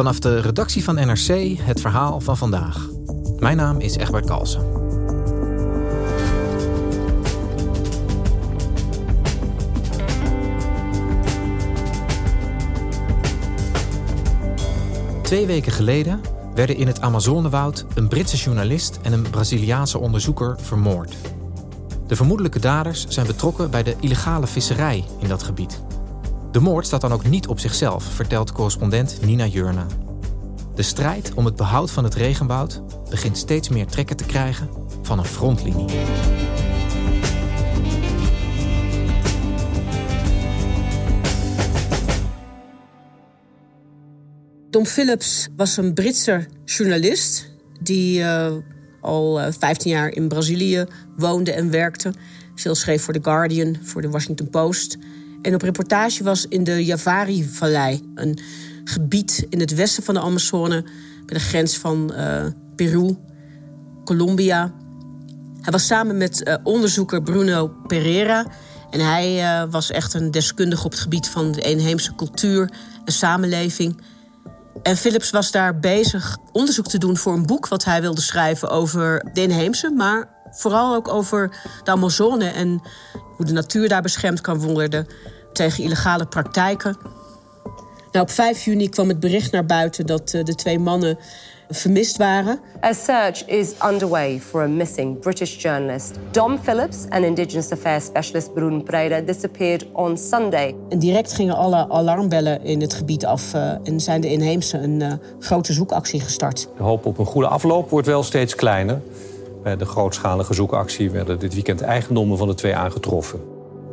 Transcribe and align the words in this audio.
Vanaf 0.00 0.18
de 0.18 0.40
redactie 0.40 0.84
van 0.84 0.94
NRC 0.94 1.58
het 1.58 1.80
verhaal 1.80 2.20
van 2.20 2.36
vandaag. 2.36 2.88
Mijn 3.38 3.56
naam 3.56 3.80
is 3.80 3.96
Egbert 3.96 4.26
Kalsen. 4.26 4.62
Twee 15.22 15.46
weken 15.46 15.72
geleden 15.72 16.20
werden 16.54 16.76
in 16.76 16.86
het 16.86 17.00
Amazonewoud 17.00 17.86
een 17.94 18.08
Britse 18.08 18.36
journalist 18.36 18.98
en 19.02 19.12
een 19.12 19.30
Braziliaanse 19.30 19.98
onderzoeker 19.98 20.56
vermoord. 20.60 21.14
De 22.06 22.16
vermoedelijke 22.16 22.60
daders 22.60 23.06
zijn 23.08 23.26
betrokken 23.26 23.70
bij 23.70 23.82
de 23.82 23.96
illegale 24.00 24.46
visserij 24.46 25.04
in 25.18 25.28
dat 25.28 25.42
gebied. 25.42 25.82
De 26.50 26.60
moord 26.60 26.86
staat 26.86 27.00
dan 27.00 27.12
ook 27.12 27.24
niet 27.24 27.46
op 27.46 27.60
zichzelf, 27.60 28.04
vertelt 28.04 28.52
correspondent 28.52 29.18
Nina 29.24 29.46
Jurna. 29.46 29.86
De 30.74 30.82
strijd 30.82 31.34
om 31.34 31.44
het 31.44 31.56
behoud 31.56 31.90
van 31.90 32.04
het 32.04 32.14
regenwoud 32.14 32.82
begint 33.10 33.36
steeds 33.36 33.68
meer 33.68 33.86
trekken 33.86 34.16
te 34.16 34.24
krijgen 34.24 34.68
van 35.02 35.18
een 35.18 35.24
frontlinie. 35.24 35.86
Tom 44.70 44.86
Phillips 44.86 45.48
was 45.56 45.76
een 45.76 45.94
Britse 45.94 46.46
journalist 46.64 47.50
die 47.80 48.20
uh, 48.20 48.52
al 49.00 49.40
uh, 49.40 49.46
15 49.58 49.90
jaar 49.90 50.08
in 50.08 50.28
Brazilië 50.28 50.86
woonde 51.16 51.52
en 51.52 51.70
werkte. 51.70 52.14
Veel 52.54 52.74
schreef 52.74 53.02
voor 53.02 53.14
The 53.14 53.22
Guardian, 53.22 53.76
voor 53.82 54.02
de 54.02 54.10
Washington 54.10 54.50
Post. 54.50 54.98
En 55.42 55.54
op 55.54 55.62
reportage 55.62 56.24
was 56.24 56.46
in 56.48 56.64
de 56.64 56.84
Javari-vallei, 56.84 58.10
een 58.14 58.38
gebied 58.84 59.46
in 59.48 59.60
het 59.60 59.74
westen 59.74 60.02
van 60.02 60.14
de 60.14 60.20
Amazone, 60.20 60.82
bij 61.26 61.38
de 61.38 61.44
grens 61.44 61.78
van 61.78 62.12
uh, 62.16 62.44
Peru, 62.76 63.16
Colombia. 64.04 64.74
Hij 65.60 65.72
was 65.72 65.86
samen 65.86 66.16
met 66.16 66.58
onderzoeker 66.62 67.22
Bruno 67.22 67.68
Pereira. 67.86 68.46
En 68.90 69.00
hij 69.00 69.66
was 69.68 69.90
echt 69.90 70.14
een 70.14 70.30
deskundige 70.30 70.84
op 70.84 70.90
het 70.90 71.00
gebied 71.00 71.28
van 71.28 71.52
de 71.52 71.60
inheemse 71.60 72.14
cultuur 72.14 72.70
en 73.04 73.12
samenleving. 73.12 74.00
En 74.82 74.96
Philips 74.96 75.30
was 75.30 75.50
daar 75.50 75.78
bezig 75.78 76.38
onderzoek 76.52 76.86
te 76.86 76.98
doen 76.98 77.16
voor 77.16 77.32
een 77.32 77.46
boek 77.46 77.68
wat 77.68 77.84
hij 77.84 78.00
wilde 78.00 78.20
schrijven 78.20 78.70
over 78.70 79.30
de 79.32 79.42
inheemse, 79.42 79.90
maar 79.90 80.28
vooral 80.50 80.94
ook 80.94 81.08
over 81.08 81.50
de 81.84 81.90
Amazone 81.90 82.48
en 82.48 82.82
hoe 83.36 83.46
de 83.46 83.52
natuur 83.52 83.88
daar 83.88 84.02
beschermd 84.02 84.40
kan 84.40 84.58
worden 84.58 85.06
tegen 85.52 85.84
illegale 85.84 86.26
praktijken. 86.26 86.96
Nou, 88.12 88.24
op 88.24 88.30
5 88.30 88.64
juni 88.64 88.88
kwam 88.88 89.08
het 89.08 89.20
bericht 89.20 89.52
naar 89.52 89.66
buiten 89.66 90.06
dat 90.06 90.32
uh, 90.32 90.44
de 90.44 90.54
twee 90.54 90.78
mannen 90.78 91.18
vermist 91.68 92.16
waren. 92.16 92.60
A 92.84 92.92
search 92.92 93.46
is 93.46 93.72
underway 93.90 94.40
for 94.40 94.62
a 94.62 94.66
missing 94.66 95.18
British 95.18 95.62
journalist. 95.62 96.10
Dom 96.30 96.58
Phillips 96.58 96.96
and 97.08 97.24
Indigenous 97.24 97.70
Affairs 97.70 98.04
specialist 98.04 98.54
Bruno 98.54 98.80
Pereira 98.80 99.20
disappeared 99.20 99.86
on 99.92 100.18
Sunday. 100.18 100.74
En 100.88 100.98
direct 100.98 101.32
gingen 101.32 101.56
alle 101.56 101.88
alarmbellen 101.88 102.64
in 102.64 102.80
het 102.80 102.94
gebied 102.94 103.26
af 103.26 103.54
uh, 103.54 103.72
en 103.84 104.00
zijn 104.00 104.20
de 104.20 104.30
inheemse 104.30 104.78
een 104.78 105.00
uh, 105.00 105.12
grote 105.38 105.72
zoekactie 105.72 106.20
gestart. 106.20 106.68
De 106.76 106.82
hoop 106.82 107.06
op 107.06 107.18
een 107.18 107.26
goede 107.26 107.48
afloop 107.48 107.90
wordt 107.90 108.06
wel 108.06 108.22
steeds 108.22 108.54
kleiner. 108.54 109.00
Bij 109.62 109.76
de 109.76 109.84
grootschalige 109.84 110.54
zoekactie 110.54 111.10
werden 111.10 111.38
dit 111.38 111.54
weekend 111.54 111.80
eigendommen 111.80 112.38
van 112.38 112.48
de 112.48 112.54
twee 112.54 112.76
aangetroffen. 112.76 113.40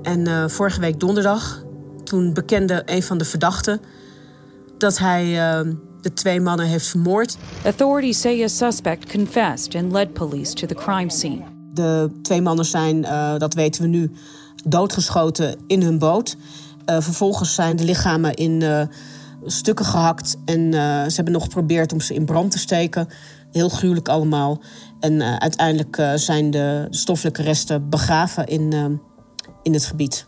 En 0.02 0.28
uh, 0.28 0.48
vorige 0.48 0.80
week 0.80 1.00
donderdag, 1.00 1.64
toen 2.04 2.34
bekende 2.34 2.82
een 2.86 3.04
van 3.04 3.18
de 3.18 3.26
verdachten 3.26 3.82
dat 4.78 4.98
hij 4.98 5.26
de 6.02 6.14
twee 6.14 6.42
mannen 6.42 6.66
heeft 6.66 6.88
vermoord. 6.88 7.38
Authorities 7.64 8.22
say 8.22 8.44
a 8.44 8.48
suspect 8.48 9.12
confessed 9.12 9.76
and 9.76 9.92
led 9.92 10.14
police 10.14 10.54
to 10.54 10.68
the 10.68 10.74
crime 10.74 11.12
scene. 11.12 11.42
De 11.74 12.10
twee 12.22 12.42
mannen 12.42 12.66
zijn, 12.66 12.98
uh, 12.98 13.38
dat 13.38 13.54
weten 13.54 13.82
we 13.82 13.88
nu, 13.88 14.12
doodgeschoten 14.66 15.56
in 15.68 15.82
hun 15.82 15.98
boot. 15.98 16.36
Uh, 16.90 17.02
vervolgens 17.02 17.56
zijn 17.56 17.76
de 17.76 17.84
lichamen 17.84 18.34
in 18.34 18.62
uh, 18.62 18.82
stukken 19.46 19.86
gehakt 19.86 20.38
en 20.46 20.74
ze 21.08 21.16
hebben 21.16 21.34
nog 21.34 21.44
geprobeerd 21.44 21.94
om 21.94 22.00
ze 22.00 22.14
in 22.14 22.26
brand 22.26 22.52
te 22.52 22.60
steken. 22.60 23.08
Heel 23.52 23.70
gruwelijk 23.70 24.10
allemaal. 24.10 24.62
En 25.00 25.40
uiteindelijk 25.40 26.12
zijn 26.16 26.52
de 26.52 26.88
stoffelijke 26.90 27.42
resten 27.42 27.90
begraven 27.90 28.46
in, 28.46 29.00
in 29.64 29.74
het 29.74 29.86
gebied. 29.86 30.28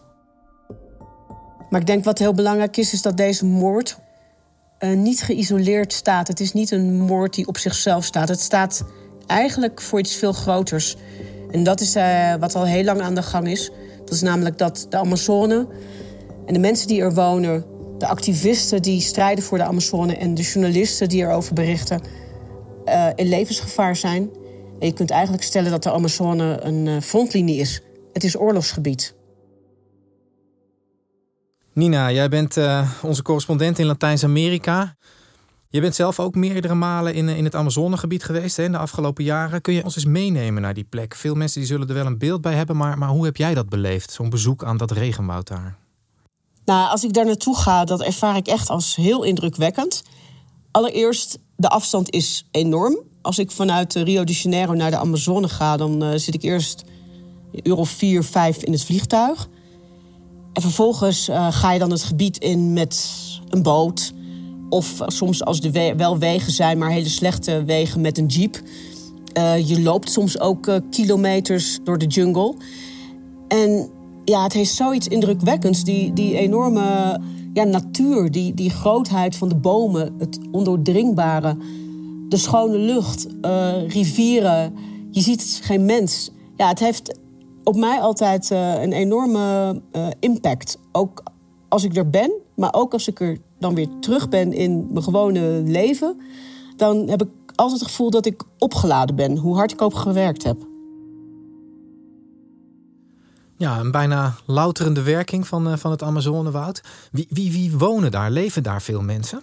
Maar 1.69 1.80
ik 1.80 1.88
denk 1.88 2.03
wat 2.03 2.19
heel 2.19 2.34
belangrijk 2.34 2.78
is, 2.78 2.94
is 2.94 3.02
dat 3.02 3.18
deze 3.18 3.46
moord 3.46 4.00
niet 4.96 5.22
geïsoleerd 5.22 5.94
staat. 5.94 6.28
Het 6.28 6.40
is 6.40 6.53
niet 6.53 6.72
een 6.72 7.00
moord 7.00 7.34
die 7.34 7.47
op 7.47 7.57
zichzelf 7.57 8.06
staat. 8.06 8.28
Het 8.28 8.40
staat 8.40 8.84
eigenlijk 9.28 9.81
voor 9.81 10.00
iets 10.00 10.16
veel 10.16 10.34
groters. 10.34 10.96
En 11.51 11.63
dat 11.63 11.81
is 11.81 11.94
wat 12.40 12.56
al 12.56 12.66
heel 12.66 12.84
lang 12.84 13.01
aan 13.01 13.16
de 13.16 13.24
gang 13.24 13.47
is. 13.47 13.72
Dat 14.00 14.13
is 14.13 14.22
namelijk 14.22 14.57
dat 14.57 14.86
de 14.90 14.97
Amazone 14.97 15.68
en 16.46 16.53
de 16.53 16.59
mensen 16.59 16.88
die 16.88 17.01
er 17.01 17.13
wonen, 17.13 17.66
de 17.97 18.07
activisten 18.07 18.81
die 18.81 19.01
strijden 19.01 19.44
voor 19.44 19.57
de 19.57 19.63
Amazone 19.63 20.16
en 20.16 20.34
de 20.34 20.41
journalisten 20.41 21.09
die 21.09 21.22
erover 21.22 21.53
berichten, 21.53 22.01
uh, 22.89 23.07
in 23.16 23.29
levensgevaar 23.29 23.95
zijn. 23.95 24.29
En 24.79 24.88
je 24.88 24.94
kunt 24.94 25.11
eigenlijk 25.11 25.44
stellen 25.44 25.72
dat 25.72 25.83
de 25.83 25.91
Amazone 25.91 26.59
een 26.61 27.01
frontlinie 27.01 27.59
is. 27.59 27.81
Het 28.13 28.23
is 28.23 28.38
oorlogsgebied. 28.38 29.16
Nina, 31.73 32.11
jij 32.11 32.29
bent 32.29 32.57
uh, 32.57 32.91
onze 33.01 33.22
correspondent 33.22 33.79
in 33.79 33.85
Latijns-Amerika. 33.85 34.95
Je 35.69 35.81
bent 35.81 35.95
zelf 35.95 36.19
ook 36.19 36.35
meerdere 36.35 36.73
malen 36.73 37.13
in, 37.13 37.29
in 37.29 37.44
het 37.44 37.55
Amazonegebied 37.55 38.23
geweest 38.23 38.57
hè, 38.57 38.63
in 38.63 38.72
de 38.72 38.77
afgelopen 38.77 39.23
jaren. 39.23 39.61
Kun 39.61 39.73
je 39.73 39.83
ons 39.83 39.95
eens 39.95 40.06
meenemen 40.06 40.61
naar 40.61 40.73
die 40.73 40.83
plek? 40.83 41.16
Veel 41.16 41.35
mensen 41.35 41.59
die 41.59 41.69
zullen 41.69 41.88
er 41.88 41.94
wel 41.94 42.06
een 42.06 42.17
beeld 42.17 42.41
bij 42.41 42.53
hebben, 42.53 42.77
maar, 42.77 42.97
maar 42.97 43.09
hoe 43.09 43.25
heb 43.25 43.38
jij 43.38 43.53
dat 43.53 43.69
beleefd? 43.69 44.11
Zo'n 44.11 44.29
bezoek 44.29 44.63
aan 44.63 44.77
dat 44.77 44.91
regenwoud 44.91 45.47
daar? 45.47 45.77
Nou, 46.66 46.89
als 46.89 47.03
ik 47.03 47.13
daar 47.13 47.25
naartoe 47.25 47.57
ga, 47.57 47.85
dat 47.85 48.01
ervaar 48.01 48.35
ik 48.35 48.47
echt 48.47 48.69
als 48.69 48.95
heel 48.95 49.24
indrukwekkend. 49.24 50.03
Allereerst, 50.71 51.39
de 51.56 51.69
afstand 51.69 52.10
is 52.10 52.48
enorm. 52.51 53.00
Als 53.21 53.39
ik 53.39 53.51
vanuit 53.51 53.94
Rio 53.94 54.24
de 54.24 54.33
Janeiro 54.33 54.74
naar 54.74 54.92
de 54.92 54.98
Amazone 54.98 55.48
ga, 55.48 55.77
dan 55.77 56.04
uh, 56.04 56.10
zit 56.16 56.33
ik 56.33 56.42
eerst 56.42 56.83
een 57.51 57.68
uur 57.68 57.77
of 57.77 57.89
vier, 57.89 58.24
vijf 58.24 58.63
in 58.63 58.71
het 58.71 58.83
vliegtuig. 58.83 59.50
En 60.54 60.62
vervolgens 60.62 61.30
uh, 61.30 61.51
ga 61.51 61.71
je 61.71 61.80
dan 61.80 61.92
het 61.92 62.04
gebied 62.04 62.38
in 62.38 62.74
met 62.74 63.10
een 63.50 63.63
boot. 63.63 64.13
Of 64.69 65.01
soms 65.06 65.44
als 65.44 65.60
er 65.60 65.71
we 65.71 65.94
wel 65.98 66.18
wegen 66.18 66.51
zijn, 66.51 66.77
maar 66.77 66.89
hele 66.89 67.10
slechte 67.10 67.63
wegen 67.63 68.01
met 68.01 68.18
een 68.18 68.25
jeep. 68.25 68.62
Je 69.66 69.81
loopt 69.81 70.12
soms 70.12 70.39
ook 70.39 70.81
kilometers 70.89 71.80
door 71.83 71.98
de 71.98 72.06
jungle. 72.06 72.56
En 73.48 73.89
ja, 74.30 74.44
het 74.44 74.54
heeft 74.54 74.74
zoiets 74.74 75.08
indrukwekkends. 75.08 75.84
Die, 75.84 76.14
die 76.14 76.38
enorme 76.38 77.20
ja, 77.54 77.64
natuur, 77.64 78.31
die, 78.31 78.54
die 78.54 78.70
grootheid 78.70 79.36
van 79.36 79.50
de 79.50 79.56
bomen, 79.56 80.16
het 80.18 80.40
ondoordringbare, 80.52 81.58
de 82.30 82.38
schone 82.38 82.78
lucht, 82.78 83.28
rivieren. 83.88 84.76
Je 85.12 85.22
ziet 85.22 85.60
geen 85.64 85.86
mens. 85.86 86.31
Ja, 86.56 86.68
het 86.68 86.80
heeft 86.80 87.20
op 87.64 87.76
mij 87.76 88.00
altijd 88.00 88.52
uh, 88.52 88.81
een 88.81 88.94
enorme 88.94 89.81
uh, 89.92 90.08
impact. 90.20 90.78
Ook 90.92 91.24
als 91.68 91.84
ik 91.84 91.96
er 91.96 92.10
ben, 92.10 92.31
maar 92.56 92.74
ook 92.74 92.94
als 92.94 93.08
ik 93.08 93.20
er 93.20 93.38
dan 93.60 93.76
weer 93.76 93.88
terug 94.00 94.30
ben 94.30 94.54
in 94.54 94.88
mijn 94.92 95.04
gewone 95.04 95.62
leven, 95.66 96.18
dan 96.76 97.10
heb 97.10 97.22
ik 97.22 97.30
altijd 97.56 97.80
het 97.80 97.90
gevoel 97.90 98.10
dat 98.10 98.26
ik 98.26 98.44
opgeladen 98.58 99.16
ben, 99.16 99.38
hoe 99.38 99.56
hard 99.56 99.72
ik 99.72 99.81
ook 99.81 99.96
gewerkt 99.96 100.44
heb. 100.44 100.69
Ja, 103.59 103.79
een 103.79 103.91
bijna 103.91 104.35
louterende 104.45 105.01
werking 105.01 105.47
van, 105.47 105.67
uh, 105.67 105.77
van 105.77 105.91
het 105.91 106.03
Amazonewoud. 106.03 106.81
Wie, 107.11 107.27
wie, 107.29 107.51
wie 107.51 107.77
wonen 107.77 108.11
daar? 108.11 108.31
Leven 108.31 108.63
daar 108.63 108.81
veel 108.81 109.01
mensen? 109.01 109.41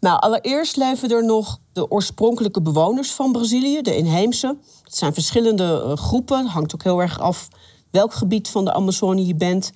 Nou, 0.00 0.20
allereerst 0.20 0.76
leven 0.76 1.10
er 1.10 1.24
nog 1.24 1.58
de 1.72 1.90
oorspronkelijke 1.90 2.62
bewoners 2.62 3.12
van 3.12 3.32
Brazilië, 3.32 3.82
de 3.82 3.96
inheemse. 3.96 4.56
Het 4.84 4.96
zijn 4.96 5.14
verschillende 5.14 5.84
uh, 5.86 5.92
groepen, 5.96 6.46
hangt 6.46 6.74
ook 6.74 6.82
heel 6.82 7.00
erg 7.00 7.20
af 7.20 7.48
welk 7.90 8.14
gebied 8.14 8.48
van 8.48 8.64
de 8.64 8.72
Amazone 8.72 9.26
je 9.26 9.34
bent. 9.34 9.72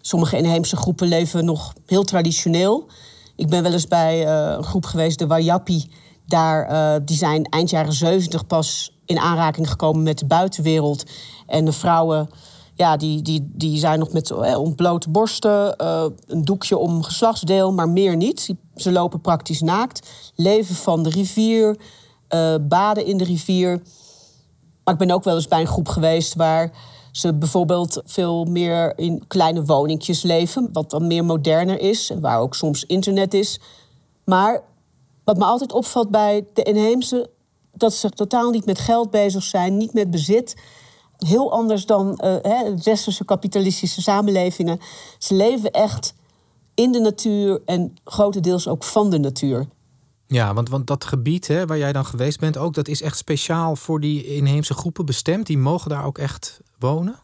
Sommige 0.00 0.36
inheemse 0.36 0.76
groepen 0.76 1.08
leven 1.08 1.44
nog 1.44 1.72
heel 1.86 2.04
traditioneel. 2.04 2.86
Ik 3.36 3.48
ben 3.48 3.62
wel 3.62 3.72
eens 3.72 3.88
bij 3.88 4.26
uh, 4.26 4.56
een 4.56 4.64
groep 4.64 4.84
geweest, 4.84 5.18
de 5.18 5.26
Wayapi. 5.26 5.90
Daar, 6.26 6.70
uh, 6.70 7.00
die 7.04 7.16
zijn 7.16 7.44
eind 7.44 7.70
jaren 7.70 7.92
70 7.92 8.46
pas 8.46 8.98
in 9.04 9.18
aanraking 9.18 9.70
gekomen 9.70 10.02
met 10.02 10.18
de 10.18 10.26
buitenwereld. 10.26 11.04
En 11.46 11.64
de 11.64 11.72
vrouwen 11.72 12.28
ja, 12.76 12.96
die, 12.96 13.22
die, 13.22 13.50
die 13.52 13.78
zijn 13.78 13.98
nog 13.98 14.12
met 14.12 14.30
eh, 14.30 14.58
ontblote 14.58 15.10
borsten, 15.10 15.74
uh, 15.80 16.04
een 16.26 16.44
doekje 16.44 16.76
om 16.76 17.02
geslachtsdeel, 17.02 17.72
maar 17.72 17.88
meer 17.88 18.16
niet. 18.16 18.54
Ze 18.74 18.92
lopen 18.92 19.20
praktisch 19.20 19.60
naakt, 19.60 20.08
leven 20.34 20.74
van 20.74 21.02
de 21.02 21.10
rivier, 21.10 21.76
uh, 22.34 22.54
baden 22.60 23.06
in 23.06 23.16
de 23.16 23.24
rivier. 23.24 23.82
Maar 24.84 24.94
ik 24.94 25.00
ben 25.00 25.10
ook 25.10 25.24
wel 25.24 25.34
eens 25.34 25.48
bij 25.48 25.60
een 25.60 25.66
groep 25.66 25.88
geweest 25.88 26.34
waar 26.34 26.72
ze 27.12 27.34
bijvoorbeeld 27.34 28.02
veel 28.04 28.44
meer 28.44 28.98
in 28.98 29.24
kleine 29.26 29.64
woningjes 29.64 30.22
leven, 30.22 30.68
wat 30.72 30.90
dan 30.90 31.06
meer 31.06 31.24
moderner 31.24 31.80
is 31.80 32.10
en 32.10 32.20
waar 32.20 32.40
ook 32.40 32.54
soms 32.54 32.84
internet 32.84 33.34
is. 33.34 33.60
Maar 34.24 34.62
wat 35.26 35.36
me 35.36 35.44
altijd 35.44 35.72
opvalt 35.72 36.10
bij 36.10 36.46
de 36.52 36.62
inheemse, 36.62 37.30
dat 37.72 37.94
ze 37.94 38.10
totaal 38.10 38.50
niet 38.50 38.66
met 38.66 38.78
geld 38.78 39.10
bezig 39.10 39.42
zijn, 39.42 39.76
niet 39.76 39.92
met 39.92 40.10
bezit. 40.10 40.56
Heel 41.16 41.52
anders 41.52 41.86
dan 41.86 42.20
uh, 42.24 42.36
hè, 42.42 42.76
westerse 42.82 43.24
kapitalistische 43.24 44.02
samenlevingen. 44.02 44.78
Ze 45.18 45.34
leven 45.34 45.70
echt 45.70 46.14
in 46.74 46.92
de 46.92 46.98
natuur 46.98 47.62
en 47.64 47.94
grotendeels 48.04 48.68
ook 48.68 48.84
van 48.84 49.10
de 49.10 49.18
natuur. 49.18 49.66
Ja, 50.26 50.54
want, 50.54 50.68
want 50.68 50.86
dat 50.86 51.04
gebied 51.04 51.46
hè, 51.46 51.66
waar 51.66 51.78
jij 51.78 51.92
dan 51.92 52.04
geweest 52.04 52.40
bent 52.40 52.56
ook, 52.56 52.74
dat 52.74 52.88
is 52.88 53.02
echt 53.02 53.16
speciaal 53.16 53.76
voor 53.76 54.00
die 54.00 54.24
inheemse 54.24 54.74
groepen 54.74 55.06
bestemd. 55.06 55.46
Die 55.46 55.58
mogen 55.58 55.90
daar 55.90 56.04
ook 56.04 56.18
echt 56.18 56.60
wonen? 56.78 57.18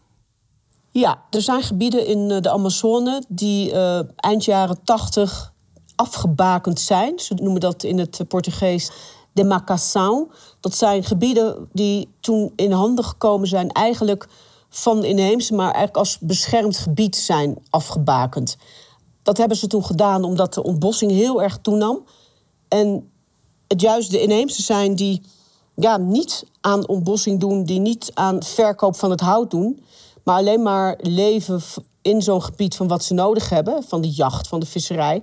Ja, 0.90 1.22
er 1.30 1.42
zijn 1.42 1.62
gebieden 1.62 2.06
in 2.06 2.30
eh, 2.30 2.40
de 2.40 2.50
Amazone 2.50 3.24
die 3.28 3.72
uh, 3.72 4.00
eind 4.16 4.44
jaren 4.44 4.84
tachtig 4.84 5.51
afgebakend 5.96 6.80
zijn. 6.80 7.18
Ze 7.18 7.34
noemen 7.34 7.60
dat 7.60 7.82
in 7.82 7.98
het 7.98 8.20
Portugees 8.28 8.90
demarcação. 9.32 10.32
Dat 10.60 10.74
zijn 10.74 11.04
gebieden 11.04 11.68
die 11.72 12.08
toen 12.20 12.52
in 12.56 12.72
handen 12.72 13.04
gekomen 13.04 13.48
zijn, 13.48 13.70
eigenlijk 13.70 14.28
van 14.68 15.04
inheemse, 15.04 15.54
maar 15.54 15.64
eigenlijk 15.64 15.96
als 15.96 16.18
beschermd 16.18 16.76
gebied 16.76 17.16
zijn 17.16 17.58
afgebakend. 17.70 18.56
Dat 19.22 19.36
hebben 19.36 19.56
ze 19.56 19.66
toen 19.66 19.84
gedaan 19.84 20.24
omdat 20.24 20.54
de 20.54 20.62
ontbossing 20.62 21.10
heel 21.10 21.42
erg 21.42 21.58
toenam. 21.62 22.04
En 22.68 23.10
het 23.68 23.80
juist 23.80 24.10
de 24.10 24.20
inheemse 24.20 24.62
zijn 24.62 24.94
die 24.94 25.22
ja, 25.74 25.96
niet 25.96 26.44
aan 26.60 26.88
ontbossing 26.88 27.40
doen, 27.40 27.64
die 27.64 27.80
niet 27.80 28.10
aan 28.14 28.42
verkoop 28.42 28.96
van 28.96 29.10
het 29.10 29.20
hout 29.20 29.50
doen, 29.50 29.84
maar 30.24 30.36
alleen 30.36 30.62
maar 30.62 30.98
leven 31.00 31.62
in 32.02 32.22
zo'n 32.22 32.42
gebied 32.42 32.76
van 32.76 32.88
wat 32.88 33.04
ze 33.04 33.14
nodig 33.14 33.48
hebben, 33.48 33.82
van 33.82 34.00
de 34.00 34.10
jacht, 34.10 34.48
van 34.48 34.60
de 34.60 34.66
visserij. 34.66 35.22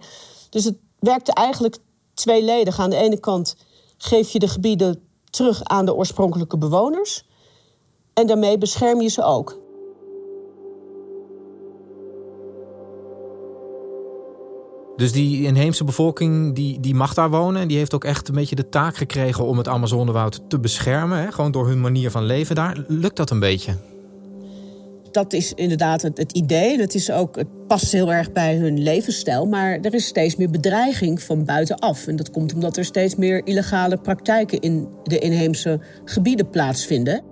Dus 0.49 0.63
het 0.63 0.77
werkte 0.99 1.33
eigenlijk 1.33 1.77
tweeledig. 2.13 2.79
Aan 2.79 2.89
de 2.89 2.95
ene 2.95 3.19
kant 3.19 3.55
geef 3.97 4.29
je 4.29 4.39
de 4.39 4.47
gebieden 4.47 5.01
terug 5.29 5.63
aan 5.63 5.85
de 5.85 5.95
oorspronkelijke 5.95 6.57
bewoners. 6.57 7.23
En 8.13 8.27
daarmee 8.27 8.57
bescherm 8.57 9.01
je 9.01 9.09
ze 9.09 9.23
ook. 9.23 9.57
Dus 14.99 15.11
die 15.11 15.43
inheemse 15.43 15.83
bevolking 15.83 16.55
die, 16.55 16.79
die 16.79 16.95
mag 16.95 17.13
daar 17.13 17.29
wonen. 17.29 17.61
En 17.61 17.67
die 17.67 17.77
heeft 17.77 17.93
ook 17.93 18.03
echt 18.03 18.27
een 18.27 18.35
beetje 18.35 18.55
de 18.55 18.69
taak 18.69 18.95
gekregen 18.95 19.45
om 19.45 19.57
het 19.57 19.67
Amazonewoud 19.67 20.41
te 20.47 20.59
beschermen. 20.59 21.17
Hè? 21.17 21.31
Gewoon 21.31 21.51
door 21.51 21.67
hun 21.67 21.81
manier 21.81 22.11
van 22.11 22.23
leven 22.23 22.55
daar. 22.55 22.83
Lukt 22.87 23.15
dat 23.15 23.29
een 23.29 23.39
beetje? 23.39 23.77
Dat 25.11 25.33
is 25.33 25.53
inderdaad 25.53 26.01
het, 26.01 26.31
idee. 26.31 26.79
Het, 26.79 26.95
is 26.95 27.11
ook, 27.11 27.35
het 27.35 27.67
past 27.67 27.91
heel 27.91 28.13
erg 28.13 28.31
bij 28.31 28.55
hun 28.55 28.83
levensstijl. 28.83 29.45
Maar 29.45 29.79
er 29.81 29.93
is 29.93 30.05
steeds 30.05 30.35
meer 30.35 30.49
bedreiging 30.49 31.21
van 31.21 31.45
buitenaf. 31.45 32.07
En 32.07 32.15
dat 32.15 32.31
komt 32.31 32.53
omdat 32.53 32.77
er 32.77 32.85
steeds 32.85 33.15
meer 33.15 33.45
illegale 33.45 33.97
praktijken 33.97 34.59
in 34.59 34.87
de 35.03 35.19
inheemse 35.19 35.79
gebieden 36.05 36.49
plaatsvinden. 36.49 37.23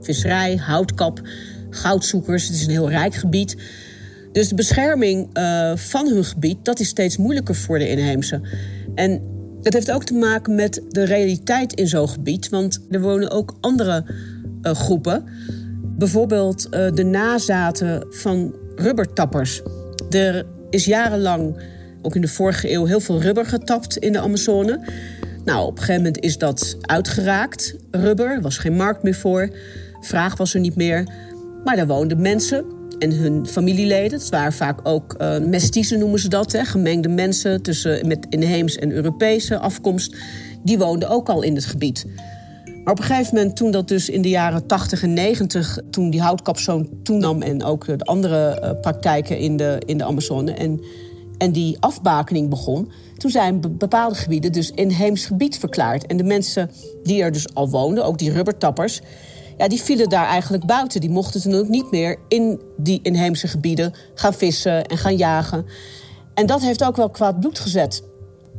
Visserij, 0.00 0.56
houtkap, 0.56 1.20
goudzoekers. 1.70 2.46
Het 2.46 2.56
is 2.56 2.64
een 2.64 2.70
heel 2.70 2.90
rijk 2.90 3.14
gebied. 3.14 3.56
Dus 4.32 4.48
de 4.48 4.54
bescherming 4.54 5.38
uh, 5.38 5.76
van 5.76 6.08
hun 6.08 6.24
gebied, 6.24 6.64
dat 6.64 6.80
is 6.80 6.88
steeds 6.88 7.16
moeilijker 7.16 7.54
voor 7.54 7.78
de 7.78 7.88
inheemse. 7.88 8.40
En 8.94 9.22
dat 9.62 9.72
heeft 9.72 9.90
ook 9.90 10.04
te 10.04 10.14
maken 10.14 10.54
met 10.54 10.82
de 10.88 11.04
realiteit 11.04 11.72
in 11.72 11.88
zo'n 11.88 12.08
gebied. 12.08 12.48
Want 12.48 12.80
er 12.90 13.00
wonen 13.00 13.30
ook 13.30 13.56
andere 13.60 14.04
groepen. 14.62 15.24
Bijvoorbeeld 15.82 16.66
uh, 16.70 16.90
de 16.94 17.04
nazaten 17.04 18.06
van 18.10 18.54
rubbertappers. 18.76 19.62
Er 20.10 20.46
is 20.70 20.84
jarenlang, 20.84 21.62
ook 22.02 22.14
in 22.14 22.20
de 22.20 22.28
vorige 22.28 22.72
eeuw, 22.72 22.84
heel 22.84 23.00
veel 23.00 23.20
rubber 23.20 23.46
getapt 23.46 23.96
in 23.96 24.12
de 24.12 24.20
Amazone. 24.20 24.80
Nou, 25.44 25.66
op 25.66 25.72
een 25.72 25.78
gegeven 25.78 26.02
moment 26.02 26.22
is 26.22 26.38
dat 26.38 26.76
uitgeraakt, 26.80 27.74
rubber. 27.90 28.30
Er 28.30 28.40
was 28.40 28.58
geen 28.58 28.76
markt 28.76 29.02
meer 29.02 29.14
voor. 29.14 29.50
Vraag 30.00 30.36
was 30.36 30.54
er 30.54 30.60
niet 30.60 30.76
meer. 30.76 31.08
Maar 31.64 31.76
daar 31.76 31.86
woonden 31.86 32.20
mensen 32.20 32.64
en 32.98 33.12
hun 33.12 33.46
familieleden. 33.46 34.18
Het 34.18 34.28
waren 34.28 34.52
vaak 34.52 34.80
ook 34.82 35.16
uh, 35.20 35.36
noemen 35.98 36.18
ze 36.18 36.28
dat. 36.28 36.52
Hè? 36.52 36.64
Gemengde 36.64 37.08
mensen 37.08 37.62
tussen, 37.62 38.06
met 38.06 38.26
inheems 38.28 38.76
en 38.76 38.92
Europese 38.92 39.58
afkomst. 39.58 40.16
Die 40.62 40.78
woonden 40.78 41.08
ook 41.08 41.28
al 41.28 41.42
in 41.42 41.54
het 41.54 41.64
gebied. 41.64 42.06
Maar 42.84 42.92
op 42.92 42.98
een 42.98 43.04
gegeven 43.04 43.34
moment, 43.34 43.56
toen 43.56 43.70
dat 43.70 43.88
dus 43.88 44.08
in 44.08 44.22
de 44.22 44.28
jaren 44.28 44.66
80 44.66 45.02
en 45.02 45.12
90... 45.12 45.78
toen 45.90 46.10
die 46.10 46.20
houtkap 46.20 46.58
zo 46.58 46.84
toenam 47.02 47.42
en 47.42 47.64
ook 47.64 47.86
de 47.86 48.04
andere 48.04 48.60
uh, 48.62 48.80
praktijken 48.80 49.38
in 49.38 49.56
de, 49.56 49.82
in 49.86 49.98
de 49.98 50.04
Amazone... 50.04 50.52
En, 50.52 50.80
en 51.38 51.52
die 51.52 51.76
afbakening 51.80 52.48
begon... 52.48 52.90
toen 53.16 53.30
zijn 53.30 53.60
bepaalde 53.78 54.14
gebieden 54.14 54.52
dus 54.52 54.70
inheems 54.70 55.26
gebied 55.26 55.58
verklaard. 55.58 56.06
En 56.06 56.16
de 56.16 56.24
mensen 56.24 56.70
die 57.02 57.22
er 57.22 57.32
dus 57.32 57.54
al 57.54 57.70
woonden, 57.70 58.04
ook 58.04 58.18
die 58.18 58.32
rubbertappers 58.32 59.00
ja, 59.60 59.68
die 59.68 59.82
vielen 59.82 60.08
daar 60.08 60.26
eigenlijk 60.26 60.66
buiten. 60.66 61.00
Die 61.00 61.10
mochten 61.10 61.40
toen 61.40 61.54
ook 61.54 61.68
niet 61.68 61.90
meer 61.90 62.16
in 62.28 62.60
die 62.76 63.00
inheemse 63.02 63.48
gebieden 63.48 63.94
gaan 64.14 64.34
vissen 64.34 64.86
en 64.86 64.98
gaan 64.98 65.16
jagen. 65.16 65.66
En 66.34 66.46
dat 66.46 66.60
heeft 66.60 66.84
ook 66.84 66.96
wel 66.96 67.10
kwaad 67.10 67.40
bloed 67.40 67.58
gezet. 67.58 68.02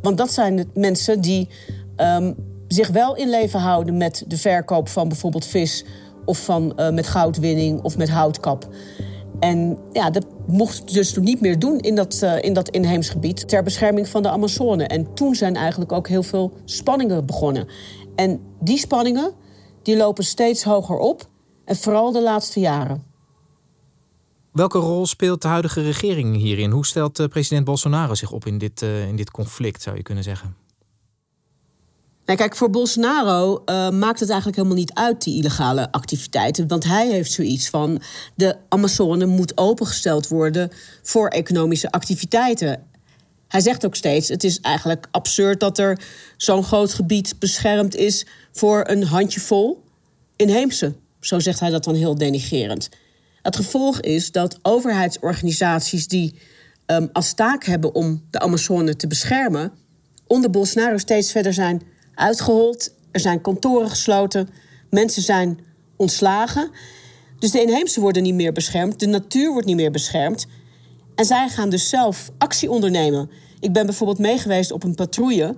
Want 0.01 0.17
dat 0.17 0.31
zijn 0.31 0.55
de 0.55 0.65
mensen 0.73 1.21
die 1.21 1.49
um, 1.97 2.35
zich 2.73 2.87
wel 2.87 3.15
in 3.15 3.29
leven 3.29 3.59
houden 3.59 3.97
met 3.97 4.23
de 4.27 4.37
verkoop 4.37 4.89
van 4.89 5.07
bijvoorbeeld 5.07 5.45
vis 5.45 5.85
of 6.25 6.43
van, 6.43 6.73
uh, 6.75 6.89
met 6.89 7.07
goudwinning 7.07 7.81
of 7.81 7.97
met 7.97 8.09
houtkap. 8.09 8.67
En 9.39 9.77
ja, 9.91 10.09
dat 10.09 10.25
mocht 10.47 10.93
dus 10.93 11.15
niet 11.15 11.41
meer 11.41 11.59
doen 11.59 11.79
in 11.79 11.95
dat, 11.95 12.21
uh, 12.23 12.41
in 12.41 12.53
dat 12.53 12.69
inheems 12.69 13.09
gebied 13.09 13.47
ter 13.47 13.63
bescherming 13.63 14.07
van 14.07 14.21
de 14.21 14.29
Amazone. 14.29 14.83
En 14.83 15.13
toen 15.13 15.35
zijn 15.35 15.55
eigenlijk 15.55 15.91
ook 15.91 16.07
heel 16.07 16.23
veel 16.23 16.53
spanningen 16.65 17.25
begonnen. 17.25 17.67
En 18.15 18.39
die 18.59 18.77
spanningen 18.77 19.33
die 19.81 19.97
lopen 19.97 20.23
steeds 20.23 20.63
hoger 20.63 20.97
op. 20.97 21.29
En 21.65 21.75
vooral 21.75 22.11
de 22.11 22.21
laatste 22.21 22.59
jaren. 22.59 23.03
Welke 24.51 24.77
rol 24.77 25.05
speelt 25.05 25.41
de 25.41 25.47
huidige 25.47 25.81
regering 25.81 26.35
hierin? 26.35 26.71
Hoe 26.71 26.85
stelt 26.85 27.19
eh, 27.19 27.27
president 27.27 27.65
Bolsonaro 27.65 28.15
zich 28.15 28.31
op 28.31 28.45
in 28.45 28.57
dit, 28.57 28.81
in 28.81 29.15
dit 29.15 29.31
conflict, 29.31 29.81
zou 29.81 29.95
je 29.95 30.03
kunnen 30.03 30.23
zeggen? 30.23 30.60
Nou, 32.31 32.43
kijk, 32.43 32.55
voor 32.55 32.69
Bolsonaro 32.69 33.61
uh, 33.65 33.89
maakt 33.89 34.19
het 34.19 34.29
eigenlijk 34.29 34.57
helemaal 34.57 34.77
niet 34.77 34.93
uit, 34.93 35.23
die 35.23 35.37
illegale 35.37 35.91
activiteiten. 35.91 36.67
Want 36.67 36.83
hij 36.83 37.09
heeft 37.09 37.31
zoiets 37.31 37.69
van: 37.69 38.01
de 38.35 38.55
Amazone 38.69 39.25
moet 39.25 39.57
opengesteld 39.57 40.27
worden 40.27 40.71
voor 41.01 41.27
economische 41.27 41.91
activiteiten. 41.91 42.83
Hij 43.47 43.61
zegt 43.61 43.85
ook 43.85 43.95
steeds: 43.95 44.27
het 44.27 44.43
is 44.43 44.59
eigenlijk 44.59 45.07
absurd 45.11 45.59
dat 45.59 45.77
er 45.77 46.01
zo'n 46.37 46.63
groot 46.63 46.93
gebied 46.93 47.39
beschermd 47.39 47.95
is 47.95 48.25
voor 48.51 48.83
een 48.87 49.03
handjevol 49.03 49.83
inheemse. 50.35 50.93
Zo 51.19 51.39
zegt 51.39 51.59
hij 51.59 51.69
dat 51.69 51.83
dan 51.83 51.95
heel 51.95 52.15
denigerend. 52.15 52.89
Het 53.41 53.55
gevolg 53.55 53.99
is 53.99 54.31
dat 54.31 54.59
overheidsorganisaties 54.61 56.07
die 56.07 56.39
um, 56.85 57.09
als 57.13 57.33
taak 57.33 57.63
hebben 57.65 57.95
om 57.95 58.25
de 58.29 58.39
Amazone 58.39 58.95
te 58.95 59.07
beschermen, 59.07 59.71
onder 60.27 60.49
Bolsonaro 60.49 60.97
steeds 60.97 61.31
verder 61.31 61.53
zijn 61.53 61.81
uitgehold. 62.15 62.93
Er 63.11 63.19
zijn 63.19 63.41
kantoren 63.41 63.89
gesloten, 63.89 64.49
mensen 64.89 65.21
zijn 65.21 65.59
ontslagen. 65.95 66.71
Dus 67.39 67.51
de 67.51 67.61
inheemse 67.61 68.01
worden 68.01 68.23
niet 68.23 68.33
meer 68.33 68.53
beschermd, 68.53 68.99
de 68.99 69.07
natuur 69.07 69.51
wordt 69.51 69.67
niet 69.67 69.75
meer 69.75 69.91
beschermd. 69.91 70.47
En 71.15 71.25
zij 71.25 71.49
gaan 71.49 71.69
dus 71.69 71.89
zelf 71.89 72.31
actie 72.37 72.69
ondernemen. 72.69 73.29
Ik 73.59 73.73
ben 73.73 73.85
bijvoorbeeld 73.85 74.19
meegeweest 74.19 74.71
op 74.71 74.83
een 74.83 74.95
patrouille. 74.95 75.55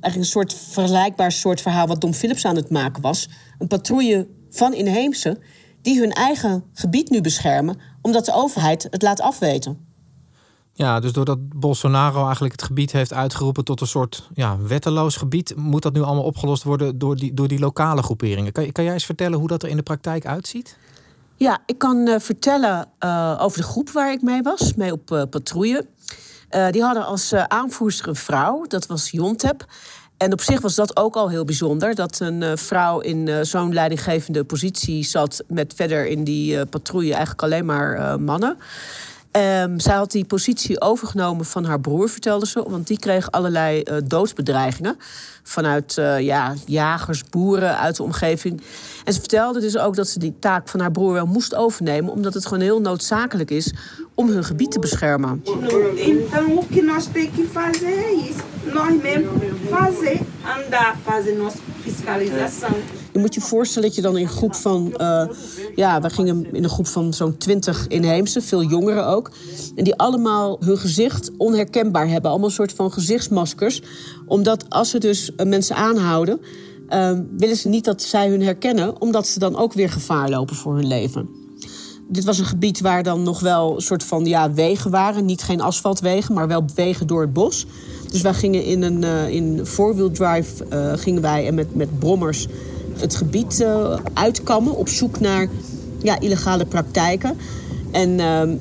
Eigenlijk 0.00 0.16
een 0.16 0.24
soort 0.24 0.54
vergelijkbaar 0.54 1.32
soort 1.32 1.60
verhaal 1.60 1.86
wat 1.86 2.00
Dom 2.00 2.14
Philips 2.14 2.44
aan 2.44 2.56
het 2.56 2.70
maken 2.70 3.02
was. 3.02 3.28
Een 3.58 3.66
patrouille 3.66 4.26
van 4.50 4.74
inheemse 4.74 5.38
die 5.82 5.98
hun 5.98 6.12
eigen 6.12 6.64
gebied 6.72 7.10
nu 7.10 7.20
beschermen, 7.20 7.78
omdat 8.02 8.24
de 8.24 8.32
overheid 8.32 8.86
het 8.90 9.02
laat 9.02 9.20
afweten. 9.20 9.83
Ja, 10.76 11.00
dus 11.00 11.12
doordat 11.12 11.58
Bolsonaro 11.58 12.24
eigenlijk 12.24 12.52
het 12.52 12.62
gebied 12.62 12.92
heeft 12.92 13.12
uitgeroepen 13.12 13.64
tot 13.64 13.80
een 13.80 13.86
soort 13.86 14.28
ja, 14.34 14.58
wetteloos 14.58 15.16
gebied, 15.16 15.56
moet 15.56 15.82
dat 15.82 15.92
nu 15.92 16.02
allemaal 16.02 16.24
opgelost 16.24 16.62
worden 16.62 16.98
door 16.98 17.16
die, 17.16 17.34
door 17.34 17.48
die 17.48 17.58
lokale 17.58 18.02
groeperingen. 18.02 18.52
Kan, 18.52 18.72
kan 18.72 18.84
jij 18.84 18.92
eens 18.92 19.04
vertellen 19.04 19.38
hoe 19.38 19.48
dat 19.48 19.62
er 19.62 19.68
in 19.68 19.76
de 19.76 19.82
praktijk 19.82 20.26
uitziet? 20.26 20.76
Ja, 21.36 21.58
ik 21.66 21.78
kan 21.78 21.96
uh, 21.96 22.18
vertellen 22.18 22.88
uh, 23.00 23.38
over 23.40 23.58
de 23.58 23.64
groep 23.64 23.90
waar 23.90 24.12
ik 24.12 24.22
mee 24.22 24.42
was, 24.42 24.74
mee 24.74 24.92
op 24.92 25.10
uh, 25.10 25.22
patrouille. 25.30 25.86
die 26.70 26.82
hadden 26.82 27.06
als 27.06 27.34
aanvoerster 27.34 28.08
een 28.08 28.16
vrouw, 28.16 28.62
dat 28.62 28.86
was 28.86 29.10
Jontep. 29.10 29.66
En 30.16 30.32
op 30.32 30.40
zich 30.40 30.60
was 30.60 30.74
dat 30.74 30.96
ook 30.96 31.14
al 31.14 31.28
heel 31.28 31.44
bijzonder. 31.44 31.94
Dat 31.94 32.20
een 32.20 32.58
vrouw 32.58 33.00
in 33.00 33.46
zo'n 33.46 33.72
leidinggevende 33.72 34.44
positie 34.44 35.04
zat 35.04 35.44
met 35.48 35.72
verder 35.76 36.06
in 36.06 36.24
die 36.24 36.66
patrouille 36.66 37.12
eigenlijk 37.12 37.42
alleen 37.42 37.64
maar 37.64 38.20
mannen. 38.20 38.56
Um, 39.36 39.80
zij 39.80 39.94
had 39.94 40.10
die 40.10 40.24
positie 40.24 40.80
overgenomen 40.80 41.44
van 41.44 41.64
haar 41.64 41.80
broer, 41.80 42.08
vertelde 42.08 42.46
ze. 42.46 42.64
Want 42.68 42.86
die 42.86 42.98
kreeg 42.98 43.30
allerlei 43.30 43.82
uh, 43.84 43.96
doodsbedreigingen. 44.04 44.96
Vanuit 45.42 45.96
uh, 45.98 46.20
ja, 46.20 46.54
jagers, 46.66 47.24
boeren 47.30 47.78
uit 47.78 47.96
de 47.96 48.02
omgeving. 48.02 48.62
En 49.04 49.12
ze 49.12 49.18
vertelde 49.18 49.60
dus 49.60 49.78
ook 49.78 49.96
dat 49.96 50.08
ze 50.08 50.18
die 50.18 50.34
taak 50.38 50.68
van 50.68 50.80
haar 50.80 50.90
broer 50.90 51.12
wel 51.12 51.26
moest 51.26 51.54
overnemen. 51.54 52.12
Omdat 52.12 52.34
het 52.34 52.46
gewoon 52.46 52.62
heel 52.62 52.80
noodzakelijk 52.80 53.50
is 53.50 53.74
om 54.14 54.28
hun 54.28 54.44
gebied 54.44 54.70
te 54.70 54.78
beschermen. 54.78 55.42
Je 63.14 63.20
moet 63.20 63.34
je 63.34 63.40
voorstellen 63.40 63.88
dat 63.88 63.96
je 63.96 64.02
dan 64.02 64.16
in 64.16 64.22
een 64.22 64.28
groep 64.28 64.54
van... 64.54 64.94
Uh, 65.00 65.24
ja, 65.74 66.00
we 66.00 66.10
gingen 66.10 66.46
in 66.52 66.64
een 66.64 66.70
groep 66.70 66.86
van 66.86 67.12
zo'n 67.12 67.36
twintig 67.36 67.86
inheemse, 67.86 68.40
veel 68.40 68.62
jongeren 68.62 69.06
ook. 69.06 69.30
En 69.74 69.84
die 69.84 69.94
allemaal 69.94 70.56
hun 70.60 70.78
gezicht 70.78 71.30
onherkenbaar 71.36 72.08
hebben. 72.08 72.30
Allemaal 72.30 72.48
een 72.48 72.54
soort 72.54 72.72
van 72.72 72.92
gezichtsmaskers. 72.92 73.82
Omdat 74.26 74.70
als 74.70 74.90
ze 74.90 74.98
dus 74.98 75.30
mensen 75.44 75.76
aanhouden... 75.76 76.40
Uh, 76.88 77.18
willen 77.36 77.56
ze 77.56 77.68
niet 77.68 77.84
dat 77.84 78.02
zij 78.02 78.28
hun 78.28 78.42
herkennen... 78.42 79.00
omdat 79.00 79.26
ze 79.26 79.38
dan 79.38 79.56
ook 79.56 79.72
weer 79.72 79.90
gevaar 79.90 80.30
lopen 80.30 80.56
voor 80.56 80.74
hun 80.74 80.86
leven. 80.86 81.28
Dit 82.08 82.24
was 82.24 82.38
een 82.38 82.44
gebied 82.44 82.80
waar 82.80 83.02
dan 83.02 83.22
nog 83.22 83.40
wel 83.40 83.74
een 83.74 83.82
soort 83.82 84.04
van 84.04 84.24
ja, 84.24 84.52
wegen 84.52 84.90
waren. 84.90 85.24
Niet 85.24 85.42
geen 85.42 85.60
asfaltwegen, 85.60 86.34
maar 86.34 86.48
wel 86.48 86.64
wegen 86.74 87.06
door 87.06 87.20
het 87.20 87.32
bos. 87.32 87.66
Dus 88.10 88.20
wij 88.20 88.34
gingen 88.34 88.64
in 88.64 88.82
een 88.82 89.02
uh, 89.02 89.28
in 89.28 89.66
four-wheel 89.66 90.10
drive 90.10 90.64
gingen 90.96 91.22
wij 91.22 91.46
en 91.46 91.54
met, 91.54 91.74
met 91.74 91.98
brommers 91.98 92.46
het 93.00 93.14
gebied 93.14 93.60
uh, 93.60 93.96
uitkammen 94.14 94.76
op 94.76 94.88
zoek 94.88 95.20
naar 95.20 95.48
ja, 96.02 96.20
illegale 96.20 96.66
praktijken. 96.66 97.36
En 97.90 98.20
ehm, 98.20 98.56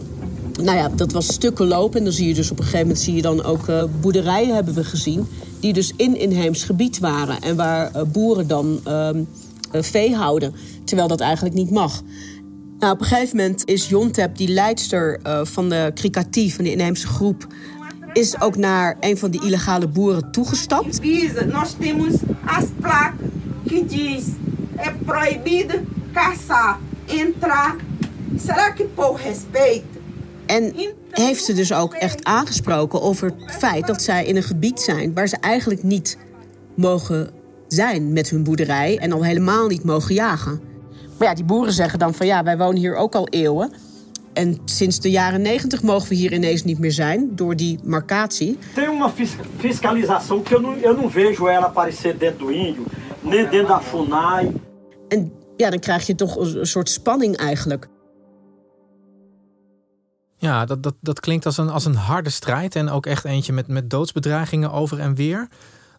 nou 0.61 0.77
ja, 0.77 0.89
dat 0.89 1.11
was 1.11 1.27
stukken 1.27 1.67
lopen. 1.67 1.97
En 1.97 2.03
dan 2.03 2.13
zie 2.13 2.27
je 2.27 2.33
dus 2.33 2.51
op 2.51 2.57
een 2.57 2.63
gegeven 2.63 2.85
moment 2.87 3.03
zie 3.03 3.15
je 3.15 3.21
dan 3.21 3.43
ook 3.43 3.67
uh, 3.67 3.83
boerderijen 4.01 4.55
hebben 4.55 4.73
we 4.73 4.83
gezien. 4.83 5.27
Die 5.59 5.73
dus 5.73 5.93
in 5.95 6.19
inheems 6.19 6.63
gebied 6.63 6.99
waren. 6.99 7.41
En 7.41 7.55
waar 7.55 7.91
uh, 7.95 8.01
boeren 8.11 8.47
dan 8.47 8.79
uh, 8.87 9.09
vee 9.71 10.15
houden. 10.15 10.53
Terwijl 10.83 11.07
dat 11.07 11.19
eigenlijk 11.19 11.55
niet 11.55 11.71
mag. 11.71 12.01
Nou, 12.79 12.93
op 12.93 12.99
een 12.99 13.05
gegeven 13.05 13.37
moment 13.37 13.65
is 13.65 13.89
Jontep, 13.89 14.37
die 14.37 14.47
leidster 14.47 15.19
van 15.43 15.69
de 15.69 15.91
Krikati, 15.93 16.51
van 16.51 16.63
de 16.63 16.71
inheemse 16.71 17.07
groep, 17.07 17.47
is 18.13 18.41
ook 18.41 18.55
naar 18.57 18.97
een 18.99 19.17
van 19.17 19.31
die 19.31 19.43
illegale 19.43 19.87
boeren 19.87 20.31
toegestapt. 20.31 21.01
Nós 21.45 21.75
temos 21.79 22.13
as 22.45 22.65
placas 22.79 23.42
que 23.67 23.83
diz 23.83 24.25
é 24.77 24.91
proibido 25.05 25.85
caçar, 26.13 26.79
entrar. 27.07 27.77
Será 28.37 28.71
que 28.71 28.83
por 28.83 29.19
respeito? 29.19 30.01
En 30.45 30.73
heeft 31.09 31.43
ze 31.43 31.53
dus 31.53 31.73
ook 31.73 31.93
echt 31.93 32.23
aangesproken 32.23 33.01
over 33.01 33.33
het 33.37 33.55
feit 33.55 33.87
dat 33.87 34.01
zij 34.01 34.25
in 34.25 34.35
een 34.35 34.43
gebied 34.43 34.79
zijn 34.79 35.13
waar 35.13 35.27
ze 35.27 35.37
eigenlijk 35.37 35.83
niet 35.83 36.17
mogen 36.75 37.29
zijn 37.67 38.13
met 38.13 38.29
hun 38.29 38.43
boerderij 38.43 38.97
en 38.97 39.11
al 39.11 39.23
helemaal 39.23 39.67
niet 39.67 39.83
mogen 39.83 40.13
jagen. 40.13 40.61
Maar 41.17 41.27
ja, 41.27 41.33
die 41.33 41.43
boeren 41.43 41.73
zeggen 41.73 41.99
dan 41.99 42.13
van 42.13 42.25
ja, 42.25 42.43
wij 42.43 42.57
wonen 42.57 42.77
hier 42.77 42.95
ook 42.95 43.15
al 43.15 43.27
eeuwen. 43.27 43.71
En 44.33 44.57
sinds 44.65 44.99
de 44.99 45.09
jaren 45.09 45.41
negentig 45.41 45.83
mogen 45.83 46.09
we 46.09 46.15
hier 46.15 46.33
ineens 46.33 46.63
niet 46.63 46.79
meer 46.79 46.91
zijn 46.91 47.29
door 47.35 47.55
die 47.55 47.79
marcatie. 47.83 48.57
Tem 48.73 48.89
uma 48.89 49.11
fiscalização 49.57 50.41
que 50.41 50.55
eu 50.55 50.61
não, 50.61 50.75
eu 50.81 50.95
não 50.95 51.09
vejo 51.09 51.47
ela 51.47 51.65
aparecer 51.65 52.17
dentro 52.17 52.45
do 52.45 52.51
índio, 52.51 52.85
nem 53.23 53.49
dentro 53.49 53.67
da 53.67 53.81
FUNAI. 53.81 54.53
En 55.07 55.33
ja, 55.57 55.69
dan 55.69 55.79
krijg 55.79 56.07
je 56.07 56.15
toch 56.15 56.35
een 56.35 56.67
soort 56.67 56.89
spanning 56.89 57.37
eigenlijk. 57.37 57.87
Ja, 60.37 60.65
dat, 60.65 60.83
dat, 60.83 60.95
dat 61.01 61.19
klinkt 61.19 61.45
als 61.45 61.57
een, 61.57 61.69
als 61.69 61.85
een 61.85 61.95
harde 61.95 62.29
strijd 62.29 62.75
en 62.75 62.89
ook 62.89 63.05
echt 63.05 63.25
eentje 63.25 63.53
met, 63.53 63.67
met 63.67 63.89
doodsbedreigingen 63.89 64.71
over 64.71 64.99
en 64.99 65.15
weer. 65.15 65.47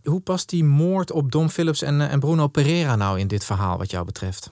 Hoe 0.03 0.21
past 0.21 0.49
die 0.49 0.65
moord 0.65 1.11
op 1.13 1.33
Dom 1.33 1.49
Philips 1.49 1.83
en, 1.83 2.01
en 2.01 2.21
Bruno 2.21 2.47
Pereira 2.49 2.97
nou 2.97 3.19
in 3.19 3.27
dit 3.27 3.45
verhaal 3.45 3.79
wat 3.79 3.91
jou 3.91 4.05
betreft? 4.05 4.51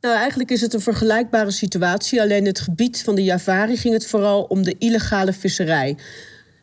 Nou, 0.00 0.16
eigenlijk 0.16 0.50
is 0.50 0.60
het 0.60 0.74
een 0.74 0.80
vergelijkbare 0.80 1.50
situatie. 1.50 2.20
Alleen 2.20 2.44
het 2.44 2.60
gebied 2.60 3.02
van 3.02 3.14
de 3.14 3.24
Javari 3.24 3.76
ging 3.76 3.94
het 3.94 4.06
vooral 4.06 4.42
om 4.42 4.62
de 4.62 4.74
illegale 4.78 5.32
visserij. 5.32 5.96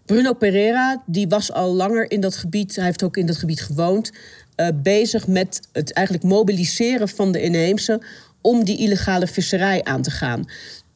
Bruno 0.06 0.34
Pereira 0.34 1.04
die 1.06 1.28
was 1.28 1.52
al 1.52 1.74
langer 1.74 2.12
in 2.12 2.22
dat 2.22 2.36
gebied, 2.36 2.76
hij 2.76 2.86
heeft 2.86 3.04
ook 3.04 3.18
in 3.18 3.26
dat 3.26 3.38
gebied 3.38 3.62
gewoond, 3.62 4.12
uh, 4.58 4.68
bezig 4.74 5.28
met 5.28 5.60
het 5.72 5.94
eigenlijk 5.94 6.26
mobiliseren 6.26 7.10
van 7.10 7.32
de 7.32 7.42
inheemse 7.42 8.02
om 8.42 8.64
die 8.64 8.78
illegale 8.78 9.28
visserij 9.28 9.84
aan 9.84 10.02
te 10.02 10.12
gaan. 10.12 10.46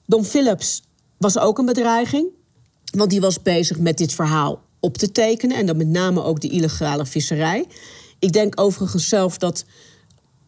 Don 0.05 0.25
Philips 0.25 0.83
was 1.17 1.37
ook 1.37 1.57
een 1.57 1.65
bedreiging, 1.65 2.27
want 2.91 3.09
die 3.09 3.21
was 3.21 3.41
bezig 3.41 3.79
met 3.79 3.97
dit 3.97 4.13
verhaal 4.13 4.61
op 4.79 4.97
te 4.97 5.11
tekenen 5.11 5.57
en 5.57 5.65
dan 5.65 5.77
met 5.77 5.87
name 5.87 6.23
ook 6.23 6.41
de 6.41 6.49
illegale 6.49 7.05
visserij. 7.05 7.65
Ik 8.19 8.33
denk 8.33 8.59
overigens 8.61 9.09
zelf 9.09 9.37
dat 9.37 9.65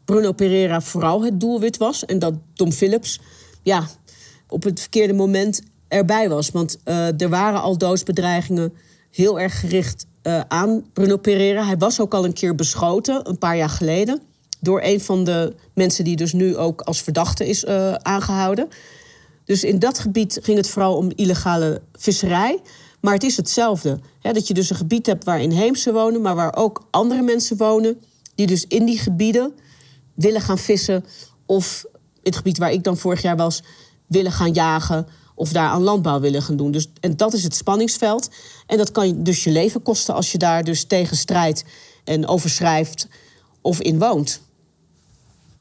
Bruno 0.05 0.31
Pereira 0.31 0.81
vooral 0.81 1.23
het 1.23 1.39
doelwit 1.39 1.77
was. 1.77 2.05
En 2.05 2.19
dat 2.19 2.33
Tom 2.53 2.71
Phillips 2.71 3.19
ja, 3.63 3.87
op 4.47 4.63
het 4.63 4.79
verkeerde 4.79 5.13
moment 5.13 5.61
erbij 5.87 6.29
was. 6.29 6.49
Want 6.49 6.77
uh, 6.85 7.21
er 7.21 7.29
waren 7.29 7.61
al 7.61 7.77
doodsbedreigingen 7.77 8.73
heel 9.11 9.39
erg 9.39 9.59
gericht 9.59 10.05
uh, 10.23 10.41
aan 10.47 10.83
Bruno 10.93 11.17
Pereira. 11.17 11.65
Hij 11.65 11.77
was 11.77 11.99
ook 11.99 12.13
al 12.13 12.25
een 12.25 12.33
keer 12.33 12.55
beschoten, 12.55 13.29
een 13.29 13.37
paar 13.37 13.57
jaar 13.57 13.69
geleden. 13.69 14.21
Door 14.59 14.81
een 14.83 15.01
van 15.01 15.23
de 15.23 15.55
mensen 15.73 16.03
die 16.03 16.15
dus 16.15 16.33
nu 16.33 16.57
ook 16.57 16.81
als 16.81 17.01
verdachte 17.01 17.47
is 17.47 17.63
uh, 17.63 17.93
aangehouden. 17.93 18.67
Dus 19.45 19.63
in 19.63 19.79
dat 19.79 19.99
gebied 19.99 20.39
ging 20.41 20.57
het 20.57 20.69
vooral 20.69 20.95
om 20.95 21.11
illegale 21.15 21.81
visserij. 21.93 22.59
Maar 23.01 23.13
het 23.13 23.23
is 23.23 23.37
hetzelfde. 23.37 23.99
Hè, 24.19 24.33
dat 24.33 24.47
je 24.47 24.53
dus 24.53 24.69
een 24.69 24.75
gebied 24.75 25.05
hebt 25.05 25.23
waar 25.23 25.41
inheemse 25.41 25.93
wonen, 25.93 26.21
maar 26.21 26.35
waar 26.35 26.55
ook 26.55 26.87
andere 26.91 27.21
mensen 27.21 27.57
wonen. 27.57 28.01
Die 28.35 28.47
dus 28.47 28.65
in 28.67 28.85
die 28.85 28.99
gebieden 28.99 29.53
willen 30.13 30.41
gaan 30.41 30.57
vissen. 30.57 31.05
Of 31.45 31.85
het 32.23 32.35
gebied 32.35 32.57
waar 32.57 32.71
ik 32.71 32.83
dan 32.83 32.97
vorig 32.97 33.21
jaar 33.21 33.37
was, 33.37 33.63
willen 34.07 34.31
gaan 34.31 34.51
jagen. 34.51 35.07
Of 35.39 35.51
daar 35.51 35.69
aan 35.69 35.83
landbouw 35.83 36.19
willen 36.19 36.41
gaan 36.41 36.55
doen. 36.55 36.71
Dus, 36.71 36.87
en 36.99 37.17
dat 37.17 37.33
is 37.33 37.43
het 37.43 37.55
spanningsveld. 37.55 38.29
En 38.67 38.77
dat 38.77 38.91
kan 38.91 39.23
dus 39.23 39.43
je 39.43 39.51
leven 39.51 39.81
kosten 39.81 40.13
als 40.13 40.31
je 40.31 40.37
daar 40.37 40.63
dus 40.63 40.83
tegen 40.83 41.17
strijdt 41.17 41.63
en 42.03 42.27
overschrijft 42.27 43.07
of 43.61 43.81
in 43.81 43.99
woont. 43.99 44.41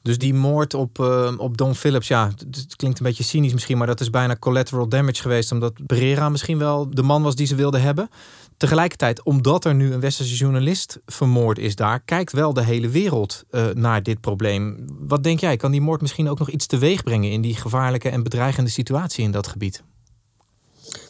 Dus 0.09 0.19
die 0.19 0.35
moord 0.35 0.75
op, 0.75 0.99
uh, 0.99 1.33
op 1.37 1.57
Don 1.57 1.75
Phillips, 1.75 2.09
ja, 2.09 2.27
het 2.27 2.77
klinkt 2.77 2.99
een 2.99 3.07
beetje 3.07 3.25
cynisch 3.25 3.53
misschien, 3.53 3.79
maar 3.79 3.87
dat 3.87 4.01
is 4.01 4.11
bijna 4.11 4.37
collateral 4.37 4.89
damage 4.89 5.23
geweest, 5.23 5.53
omdat 5.53 5.73
Pereira 5.87 6.29
misschien 6.29 6.59
wel 6.59 6.91
de 6.91 7.03
man 7.03 7.23
was 7.23 7.35
die 7.35 7.47
ze 7.47 7.55
wilden 7.55 7.83
hebben. 7.83 8.09
Tegelijkertijd, 8.57 9.23
omdat 9.23 9.65
er 9.65 9.75
nu 9.75 9.93
een 9.93 10.01
westerse 10.01 10.35
journalist 10.35 10.99
vermoord 11.07 11.59
is 11.59 11.75
daar, 11.75 12.01
kijkt 12.01 12.33
wel 12.33 12.53
de 12.53 12.65
hele 12.65 12.89
wereld 12.89 13.45
uh, 13.51 13.67
naar 13.75 14.03
dit 14.03 14.21
probleem. 14.21 14.85
Wat 14.99 15.23
denk 15.23 15.41
jij, 15.41 15.57
kan 15.57 15.71
die 15.71 15.81
moord 15.81 16.01
misschien 16.01 16.29
ook 16.29 16.39
nog 16.39 16.51
iets 16.51 16.67
teweeg 16.67 17.03
brengen 17.03 17.31
in 17.31 17.41
die 17.41 17.55
gevaarlijke 17.57 18.09
en 18.09 18.23
bedreigende 18.23 18.71
situatie 18.71 19.25
in 19.25 19.31
dat 19.31 19.47
gebied? 19.47 19.83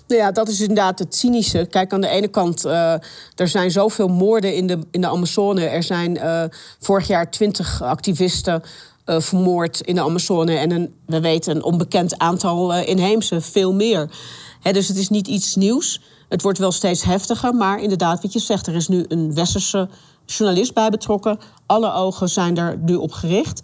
Nou 0.09 0.21
ja, 0.21 0.33
dat 0.33 0.49
is 0.49 0.61
inderdaad 0.61 0.99
het 0.99 1.15
cynische. 1.15 1.67
Kijk, 1.71 1.93
aan 1.93 2.01
de 2.01 2.09
ene 2.09 2.29
kant, 2.29 2.67
uh, 2.67 2.93
er 3.35 3.49
zijn 3.49 3.71
zoveel 3.71 4.09
moorden 4.09 4.55
in 4.55 4.67
de, 4.67 4.79
in 4.91 5.01
de 5.01 5.09
Amazone. 5.09 5.65
Er 5.65 5.83
zijn 5.83 6.19
vorig 6.79 7.07
jaar 7.07 7.31
twintig 7.31 7.83
activisten 7.83 8.63
uh, 9.09 9.21
vermoord 9.21 9.81
in 9.81 9.95
de 9.95 10.03
Amazone. 10.03 10.57
En 10.57 10.71
een, 10.71 10.95
we 11.07 11.21
weten 11.21 11.57
een 11.57 11.63
onbekend 11.63 12.19
aantal 12.19 12.75
inheemse, 12.75 13.41
veel 13.41 13.73
meer. 13.73 14.11
Dus 14.73 14.89
het 14.89 14.97
is 14.97 15.09
niet 15.09 15.29
iets 15.29 15.55
nieuws. 15.55 16.01
Het 16.29 16.43
wordt 16.43 16.59
wel 16.59 16.73
steeds 16.73 17.03
heftiger, 17.03 17.55
maar 17.55 17.81
inderdaad, 17.81 18.23
wat 18.23 18.33
je 18.33 18.39
zegt, 18.39 18.67
er 18.67 18.75
is 18.75 18.89
nu 18.89 19.05
een 19.09 19.35
westerse 19.35 19.89
journalist 20.27 20.75
bij 20.75 20.91
betrokken. 20.91 21.39
Alle 21.67 21.93
ogen 21.93 22.29
zijn 22.29 22.57
er 22.57 22.79
nu 22.79 22.95
op 22.95 23.13
gericht. 23.13 23.63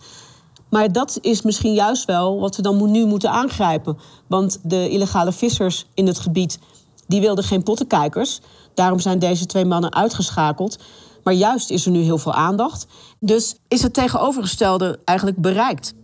Maar 0.68 0.92
dat 0.92 1.18
is 1.20 1.42
misschien 1.42 1.74
juist 1.74 2.04
wel 2.04 2.40
wat 2.40 2.56
we 2.56 2.62
dan 2.62 2.90
nu 2.90 3.06
moeten 3.06 3.30
aangrijpen. 3.30 3.98
Want 4.26 4.58
de 4.62 4.88
illegale 4.88 5.32
vissers 5.32 5.86
in 5.94 6.06
het 6.06 6.18
gebied 6.18 6.58
die 7.06 7.20
wilden 7.20 7.44
geen 7.44 7.62
pottenkijkers. 7.62 8.40
Daarom 8.74 9.00
zijn 9.00 9.18
deze 9.18 9.46
twee 9.46 9.64
mannen 9.64 9.94
uitgeschakeld. 9.94 10.78
Maar 11.24 11.34
juist 11.34 11.70
is 11.70 11.84
er 11.84 11.90
nu 11.90 12.00
heel 12.00 12.18
veel 12.18 12.34
aandacht. 12.34 12.86
Dus 13.20 13.56
is 13.68 13.82
het 13.82 13.94
tegenovergestelde 13.94 15.00
eigenlijk 15.04 15.38
bereikt. 15.38 15.94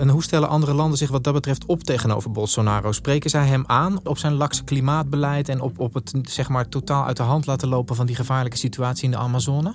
En 0.00 0.08
hoe 0.08 0.22
stellen 0.22 0.48
andere 0.48 0.74
landen 0.74 0.98
zich 0.98 1.10
wat 1.10 1.24
dat 1.24 1.32
betreft 1.32 1.66
op 1.66 1.82
tegenover 1.82 2.30
Bolsonaro? 2.30 2.92
Spreken 2.92 3.30
zij 3.30 3.46
hem 3.46 3.64
aan 3.66 4.00
op 4.04 4.18
zijn 4.18 4.32
lakse 4.32 4.64
klimaatbeleid 4.64 5.48
en 5.48 5.60
op, 5.60 5.78
op 5.80 5.94
het 5.94 6.12
zeg 6.22 6.48
maar, 6.48 6.68
totaal 6.68 7.04
uit 7.04 7.16
de 7.16 7.22
hand 7.22 7.46
laten 7.46 7.68
lopen 7.68 7.96
van 7.96 8.06
die 8.06 8.16
gevaarlijke 8.16 8.58
situatie 8.58 9.04
in 9.04 9.10
de 9.10 9.16
Amazone? 9.16 9.74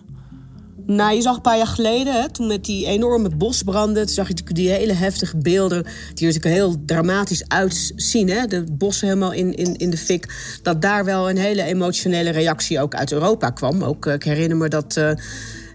Nou, 0.91 1.15
je 1.15 1.21
zag 1.21 1.35
een 1.35 1.41
paar 1.41 1.57
jaar 1.57 1.67
geleden, 1.67 2.13
hè, 2.13 2.29
toen 2.29 2.47
met 2.47 2.65
die 2.65 2.85
enorme 2.85 3.29
bosbranden... 3.29 4.05
toen 4.05 4.13
zag 4.13 4.27
je 4.27 4.33
natuurlijk 4.33 4.59
die 4.59 4.69
hele 4.69 4.93
heftige 4.93 5.37
beelden... 5.37 5.85
die 6.13 6.39
er 6.39 6.49
heel 6.49 6.75
dramatisch 6.85 7.47
uitzien. 7.47 8.29
Hè? 8.29 8.45
De 8.45 8.63
bossen 8.71 9.07
helemaal 9.07 9.31
in, 9.31 9.55
in, 9.55 9.75
in 9.75 9.89
de 9.89 9.97
fik. 9.97 10.33
Dat 10.63 10.81
daar 10.81 11.05
wel 11.05 11.29
een 11.29 11.37
hele 11.37 11.63
emotionele 11.63 12.29
reactie 12.29 12.81
ook 12.81 12.95
uit 12.95 13.11
Europa 13.11 13.49
kwam. 13.49 13.83
Ook, 13.83 14.05
eh, 14.05 14.13
ik 14.13 14.23
herinner 14.23 14.57
me 14.57 14.67
dat... 14.67 14.95
Uh, 14.97 15.11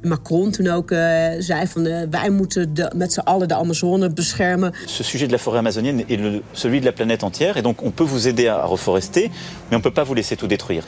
Macron 0.03 0.51
toen 0.51 0.69
ook 0.69 0.91
uh, 0.91 0.99
zei 1.39 1.67
van 1.67 2.11
wij 2.11 2.31
moeten 2.31 2.75
de, 2.75 2.93
met 2.97 3.13
z'n 3.13 3.21
allen 3.21 3.49
de 3.49 3.55
Amazone 3.55 4.11
beschermen. 4.11 4.73
Ce 4.87 5.03
sujet 5.03 5.29
de 5.29 5.35
la 5.35 5.39
forêt 5.39 5.59
amazonienne 5.59 6.05
est 6.07 6.21
le, 6.21 6.43
celui 6.53 6.79
de 6.79 6.85
la 6.85 6.93
planète 6.93 7.23
entière. 7.23 7.57
Et 7.57 7.63
donc 7.63 7.83
on 7.83 7.91
peut 7.91 8.09
vous 8.09 8.27
aider 8.27 8.49
à 8.49 8.67
reforester, 8.67 9.31
mais 9.69 9.77
on 9.77 9.81
peut 9.81 9.93
pas 9.93 10.05
vous 10.05 10.15
laisser 10.15 10.37
tout 10.37 10.49
détruire. 10.49 10.85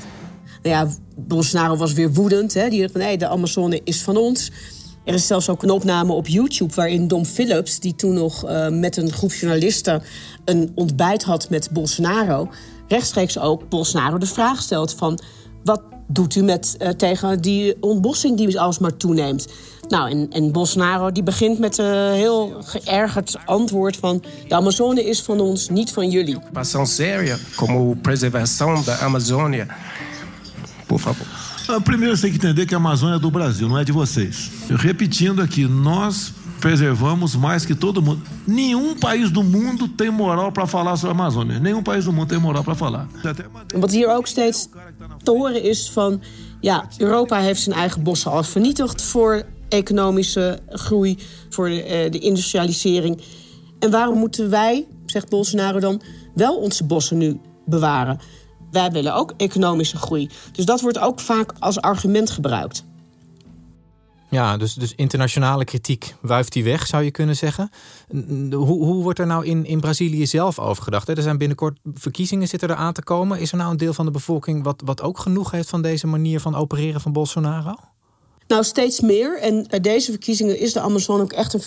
Bolsonaro 1.17 1.77
was 1.77 1.93
weer 1.93 2.13
woedend. 2.13 2.55
Hè? 2.55 2.69
Die 2.69 2.81
dacht 2.81 2.93
van, 2.93 3.01
hey, 3.01 3.17
de 3.17 3.29
Amazone 3.29 3.81
is 3.85 4.03
van 4.03 4.17
ons. 4.17 4.51
Er 5.05 5.15
is 5.15 5.27
zelfs 5.27 5.49
ook 5.49 5.63
een 5.63 5.71
opname 5.71 6.13
op 6.13 6.27
YouTube 6.27 6.75
waarin 6.75 7.09
Dom 7.09 7.25
Phillips... 7.25 7.81
die 7.81 7.95
toen 7.95 8.15
nog 8.15 8.45
uh, 8.45 8.69
met 8.69 8.97
een 8.97 9.13
groep 9.13 9.33
journalisten 9.33 10.03
een 10.45 10.73
ontbijt 10.75 11.25
had 11.25 11.51
met 11.51 11.71
Bolsonaro... 11.73 12.49
rechtstreeks 12.89 13.39
ook 13.39 13.69
Bolsonaro 13.69 14.19
de 14.19 14.27
vraag 14.27 14.63
stelt 14.63 14.95
van... 14.95 15.19
wat 15.65 15.83
doet 16.09 16.35
u 16.35 16.43
met, 16.43 16.77
uh, 16.79 16.89
tegen 16.89 17.41
die 17.41 17.83
ontbossing 17.83 18.37
die 18.37 18.61
alsmaar 18.61 18.97
toeneemt? 18.97 19.47
Nou, 19.89 20.11
en, 20.11 20.27
en 20.31 20.53
Bolsonaro 20.53 21.13
die 21.13 21.23
begint 21.23 21.59
met 21.59 21.79
een 21.79 22.13
heel 22.13 22.57
geërgerd 22.61 23.37
antwoord 23.45 23.97
van... 23.97 24.23
de 24.49 24.55
Amazone 24.55 25.05
is 25.05 25.23
van 25.23 25.41
ons, 25.41 25.69
niet 25.69 25.93
van 25.93 26.11
jullie. 26.11 26.39
Passão 26.53 26.87
séria 26.87 27.39
como 27.57 27.97
preservação 27.97 28.85
da 28.85 28.99
Amazônia 29.09 29.67
por 30.87 31.01
favor. 31.01 31.27
Primeiro 31.83 32.17
você 32.17 32.23
tem 32.23 32.31
que 32.31 32.37
entender 32.37 32.67
que 32.67 32.75
a 32.75 32.77
Amazônia 32.77 33.17
é 33.17 33.19
do 33.19 33.31
Brasil, 33.31 33.69
não 33.69 33.79
é 33.79 33.85
de 33.85 33.93
vocês. 33.93 34.51
Repetindo 34.71 35.43
aqui, 35.43 35.67
nós 35.67 36.33
preservamos 36.61 37.35
mais 37.37 37.67
que 37.67 37.75
todo 37.75 38.01
mundo. 38.01 38.23
Nenhum 38.47 38.95
país 38.95 39.31
do 39.31 39.43
mundo 39.43 39.89
tem 39.89 40.11
moral 40.11 40.53
para 40.53 40.67
falar 40.67 40.97
sobre 40.97 41.17
a 41.17 41.21
Amazônia. 41.21 41.59
Nenhum 41.59 41.83
país 41.83 42.05
do 42.05 42.13
mundo 42.13 42.29
tem 42.29 42.39
moral 42.39 42.65
para 42.65 42.75
falar. 42.75 43.09
Wat 43.75 43.91
hier 43.91 44.09
ook 44.09 44.27
steeds 44.27 44.69
te 45.23 45.31
horen 45.31 45.63
is 45.63 45.91
van... 45.91 46.21
ja, 46.61 46.89
Europa 46.99 47.39
heeft 47.39 47.63
zijn 47.63 47.77
eigen 47.77 48.03
bossen 48.03 48.31
al 48.31 48.43
vernietigd... 48.43 49.03
voor 49.03 49.45
economische 49.69 50.59
groei, 50.69 51.19
voor 51.51 51.69
de, 51.69 52.09
de 52.11 52.19
industrialisering. 52.19 53.21
En 53.79 53.91
waarom 53.91 54.19
moeten 54.19 54.51
wij, 54.51 54.87
zegt 55.07 55.29
Bolsonaro 55.29 55.81
dan... 55.81 56.03
wel 56.35 56.57
onze 56.57 56.85
bossen 56.85 57.19
nu 57.19 57.41
bewaren? 57.65 58.19
Wij 58.71 58.91
willen 58.91 59.15
ook 59.15 59.35
economische 59.37 59.97
groei. 59.97 60.31
Dus 60.53 60.65
dat 60.65 60.81
wordt 60.81 60.99
ook 60.99 61.21
vaak 61.21 61.53
als 61.59 61.81
argument 61.81 62.31
gebruikt. 62.31 62.85
Ja, 64.31 64.57
dus, 64.57 64.75
dus 64.75 64.95
internationale 64.95 65.65
kritiek 65.65 66.15
wuift 66.21 66.53
die 66.53 66.65
weg, 66.65 66.87
zou 66.87 67.03
je 67.03 67.11
kunnen 67.11 67.37
zeggen. 67.37 67.71
Hoe, 68.51 68.85
hoe 68.85 69.03
wordt 69.03 69.19
er 69.19 69.27
nou 69.27 69.45
in, 69.45 69.65
in 69.65 69.81
Brazilië 69.81 70.27
zelf 70.27 70.59
over 70.59 70.83
gedacht? 70.83 71.09
Er 71.09 71.23
zijn 71.23 71.39
binnenkort 71.39 71.79
verkiezingen 71.95 72.49
zitten 72.49 72.69
er 72.69 72.75
aan 72.75 72.93
te 72.93 73.03
komen. 73.03 73.41
Is 73.41 73.53
er 73.53 73.59
nou 73.59 73.71
een 73.71 73.77
deel 73.77 73.93
van 73.93 74.05
de 74.05 74.11
bevolking 74.11 74.65
wat, 74.65 74.83
wat 74.85 75.03
ook 75.03 75.19
genoeg 75.19 75.51
heeft 75.51 75.69
van 75.69 75.83
deze 75.83 76.07
manier 76.07 76.41
van 76.41 76.55
opereren 76.55 77.01
van 77.01 77.13
Bolsonaro? 77.13 77.75
Nou, 78.47 78.65
steeds 78.65 79.01
meer. 79.01 79.41
En 79.41 79.67
bij 79.69 79.81
deze 79.81 80.11
verkiezingen 80.11 80.61
is 80.61 80.73
de 80.73 80.81
Amazon 80.81 81.21
ook 81.21 81.33
echt 81.33 81.55
een 81.55 81.61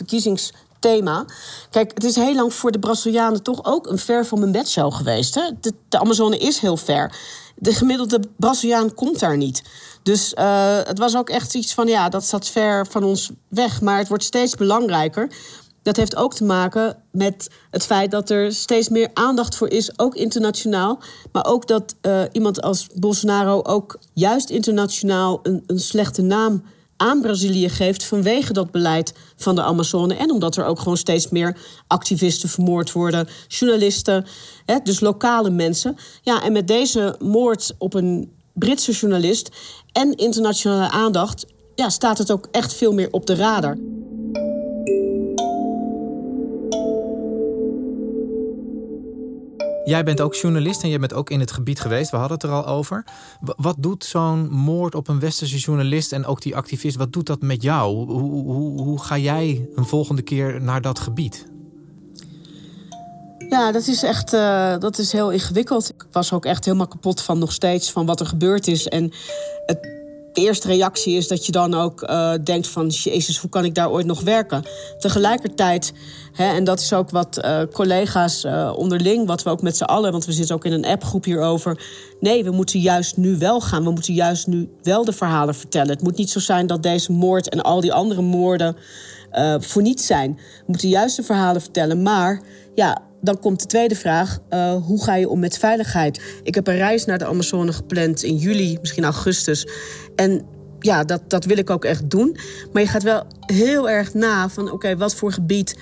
verkiezingsthema. 0.79 1.25
Kijk, 1.69 1.91
het 1.93 2.03
is 2.03 2.15
heel 2.15 2.35
lang 2.35 2.53
voor 2.53 2.71
de 2.71 2.79
Brazilianen 2.79 3.43
toch 3.43 3.65
ook 3.65 3.87
een 3.87 3.97
ver 3.97 4.25
van 4.25 4.39
mijn 4.39 4.51
bedshow 4.51 4.93
geweest. 4.93 5.35
Hè? 5.35 5.49
De, 5.61 5.73
Amazone 5.89 6.37
is 6.37 6.59
heel 6.59 6.77
ver. 6.77 7.17
De 7.55 7.73
gemiddelde 7.73 8.19
Braziliaan 8.37 8.93
komt 8.93 9.19
daar 9.19 9.37
niet. 9.37 9.63
Dus 10.03 10.33
uh, 10.33 10.77
het 10.83 10.99
was 10.99 11.15
ook 11.15 11.29
echt 11.29 11.55
iets 11.55 11.73
van, 11.73 11.87
ja, 11.87 12.09
dat 12.09 12.23
staat 12.23 12.47
ver 12.47 12.87
van 12.87 13.03
ons 13.03 13.31
weg. 13.47 13.81
Maar 13.81 13.97
het 13.97 14.07
wordt 14.07 14.23
steeds 14.23 14.55
belangrijker. 14.55 15.31
Dat 15.83 15.95
heeft 15.95 16.15
ook 16.15 16.33
te 16.33 16.43
maken 16.43 17.03
met 17.11 17.49
het 17.71 17.85
feit 17.85 18.11
dat 18.11 18.29
er 18.29 18.53
steeds 18.53 18.89
meer 18.89 19.09
aandacht 19.13 19.55
voor 19.55 19.69
is, 19.69 19.99
ook 19.99 20.15
internationaal. 20.15 20.99
Maar 21.31 21.45
ook 21.45 21.67
dat 21.67 21.95
uh, 22.01 22.21
iemand 22.31 22.61
als 22.61 22.87
Bolsonaro 22.95 23.61
ook 23.63 23.99
juist 24.13 24.49
internationaal 24.49 25.39
een, 25.43 25.63
een 25.67 25.79
slechte 25.79 26.21
naam 26.21 26.63
aan 26.99 27.21
Brazilië 27.21 27.69
geeft 27.69 28.03
vanwege 28.03 28.53
dat 28.53 28.71
beleid 28.71 29.13
van 29.35 29.55
de 29.55 29.61
Amazone. 29.61 30.13
En 30.15 30.31
omdat 30.31 30.55
er 30.55 30.65
ook 30.65 30.79
gewoon 30.79 30.97
steeds 30.97 31.29
meer 31.29 31.57
activisten 31.87 32.49
vermoord 32.49 32.91
worden, 32.91 33.27
journalisten, 33.47 34.25
hè, 34.65 34.75
dus 34.83 34.99
lokale 34.99 35.49
mensen. 35.49 35.95
Ja, 36.21 36.43
en 36.43 36.51
met 36.51 36.67
deze 36.67 37.15
moord 37.19 37.75
op 37.77 37.93
een 37.93 38.31
Britse 38.53 38.91
journalist 38.91 39.49
en 39.91 40.15
internationale 40.15 40.89
aandacht 40.89 41.45
ja, 41.75 41.89
staat 41.89 42.17
het 42.17 42.31
ook 42.31 42.47
echt 42.51 42.73
veel 42.73 42.93
meer 42.93 43.07
op 43.11 43.25
de 43.25 43.35
radar. 43.35 43.77
Jij 49.85 50.03
bent 50.03 50.21
ook 50.21 50.35
journalist 50.35 50.83
en 50.83 50.89
je 50.89 50.99
bent 50.99 51.13
ook 51.13 51.29
in 51.29 51.39
het 51.39 51.51
gebied 51.51 51.79
geweest. 51.79 52.11
We 52.11 52.17
hadden 52.17 52.37
het 52.37 52.47
er 52.47 52.55
al 52.55 52.67
over. 52.67 53.05
Wat 53.39 53.75
doet 53.79 54.03
zo'n 54.03 54.49
moord 54.49 54.95
op 54.95 55.07
een 55.07 55.19
westerse 55.19 55.57
journalist 55.57 56.11
en 56.11 56.25
ook 56.25 56.41
die 56.41 56.55
activist, 56.55 56.97
wat 56.97 57.13
doet 57.13 57.25
dat 57.25 57.41
met 57.41 57.61
jou? 57.61 57.95
Hoe, 57.95 58.43
hoe, 58.43 58.81
hoe 58.81 58.99
ga 58.99 59.17
jij 59.17 59.69
een 59.75 59.85
volgende 59.85 60.21
keer 60.21 60.61
naar 60.61 60.81
dat 60.81 60.99
gebied? 60.99 61.47
Ja, 63.49 63.71
dat 63.71 63.87
is 63.87 64.03
echt 64.03 64.33
uh, 64.33 64.77
dat 64.77 64.97
is 64.97 65.11
heel 65.11 65.31
ingewikkeld. 65.31 65.89
Ik 65.89 66.05
was 66.11 66.33
ook 66.33 66.45
echt 66.45 66.65
helemaal 66.65 66.87
kapot 66.87 67.21
van 67.21 67.39
nog 67.39 67.51
steeds 67.51 67.91
van 67.91 68.05
wat 68.05 68.19
er 68.19 68.25
gebeurd 68.25 68.67
is. 68.67 68.87
En 68.87 69.11
het, 69.65 69.98
de 70.33 70.41
eerste 70.41 70.67
reactie 70.67 71.15
is 71.15 71.27
dat 71.27 71.45
je 71.45 71.51
dan 71.51 71.73
ook 71.73 72.01
uh, 72.01 72.33
denkt 72.43 72.67
van... 72.67 72.87
Jezus, 72.87 73.37
hoe 73.37 73.49
kan 73.49 73.65
ik 73.65 73.75
daar 73.75 73.89
ooit 73.89 74.05
nog 74.05 74.21
werken? 74.21 74.63
Tegelijkertijd, 74.99 75.93
hè, 76.33 76.53
en 76.53 76.63
dat 76.63 76.79
is 76.79 76.93
ook 76.93 77.09
wat 77.09 77.39
uh, 77.45 77.61
collega's 77.73 78.45
onderling... 78.75 79.27
wat 79.27 79.43
we 79.43 79.49
ook 79.49 79.61
met 79.61 79.77
z'n 79.77 79.83
allen, 79.83 80.11
want 80.11 80.25
we 80.25 80.31
zitten 80.31 80.55
ook 80.55 80.65
in 80.65 80.71
een 80.71 80.85
appgroep 80.85 81.23
hierover... 81.23 81.81
nee, 82.19 82.43
we 82.43 82.51
moeten 82.51 82.79
juist 82.79 83.17
nu 83.17 83.37
wel 83.37 83.61
gaan. 83.61 83.83
We 83.83 83.91
moeten 83.91 84.13
juist 84.13 84.47
nu 84.47 84.69
wel 84.81 85.05
de 85.05 85.13
verhalen 85.13 85.55
vertellen. 85.55 85.89
Het 85.89 86.03
moet 86.03 86.17
niet 86.17 86.29
zo 86.29 86.39
zijn 86.39 86.67
dat 86.67 86.83
deze 86.83 87.11
moord 87.11 87.49
en 87.49 87.61
al 87.61 87.81
die 87.81 87.93
andere 87.93 88.21
moorden... 88.21 88.75
voor 89.59 89.81
niets 89.81 90.05
zijn. 90.05 90.33
We 90.35 90.63
moeten 90.65 90.89
juist 90.89 91.15
de 91.15 91.23
verhalen 91.23 91.61
vertellen, 91.61 92.01
maar... 92.01 92.41
ja, 92.75 93.07
dan 93.21 93.39
komt 93.39 93.59
de 93.59 93.65
tweede 93.65 93.95
vraag, 93.95 94.39
uh, 94.49 94.75
hoe 94.85 95.03
ga 95.03 95.15
je 95.15 95.29
om 95.29 95.39
met 95.39 95.57
veiligheid? 95.57 96.21
Ik 96.43 96.55
heb 96.55 96.67
een 96.67 96.77
reis 96.77 97.05
naar 97.05 97.17
de 97.17 97.25
Amazone 97.25 97.73
gepland 97.73 98.23
in 98.23 98.35
juli, 98.35 98.77
misschien 98.79 99.03
augustus. 99.03 99.67
En 100.15 100.45
ja, 100.79 101.03
dat, 101.03 101.21
dat 101.27 101.45
wil 101.45 101.57
ik 101.57 101.69
ook 101.69 101.85
echt 101.85 102.09
doen. 102.09 102.37
Maar 102.73 102.81
je 102.81 102.87
gaat 102.87 103.03
wel 103.03 103.23
heel 103.39 103.89
erg 103.89 104.13
na 104.13 104.49
van, 104.49 104.71
oké, 104.71 104.97
wat 104.97 105.15
voor 105.15 105.31
gebied 105.31 105.77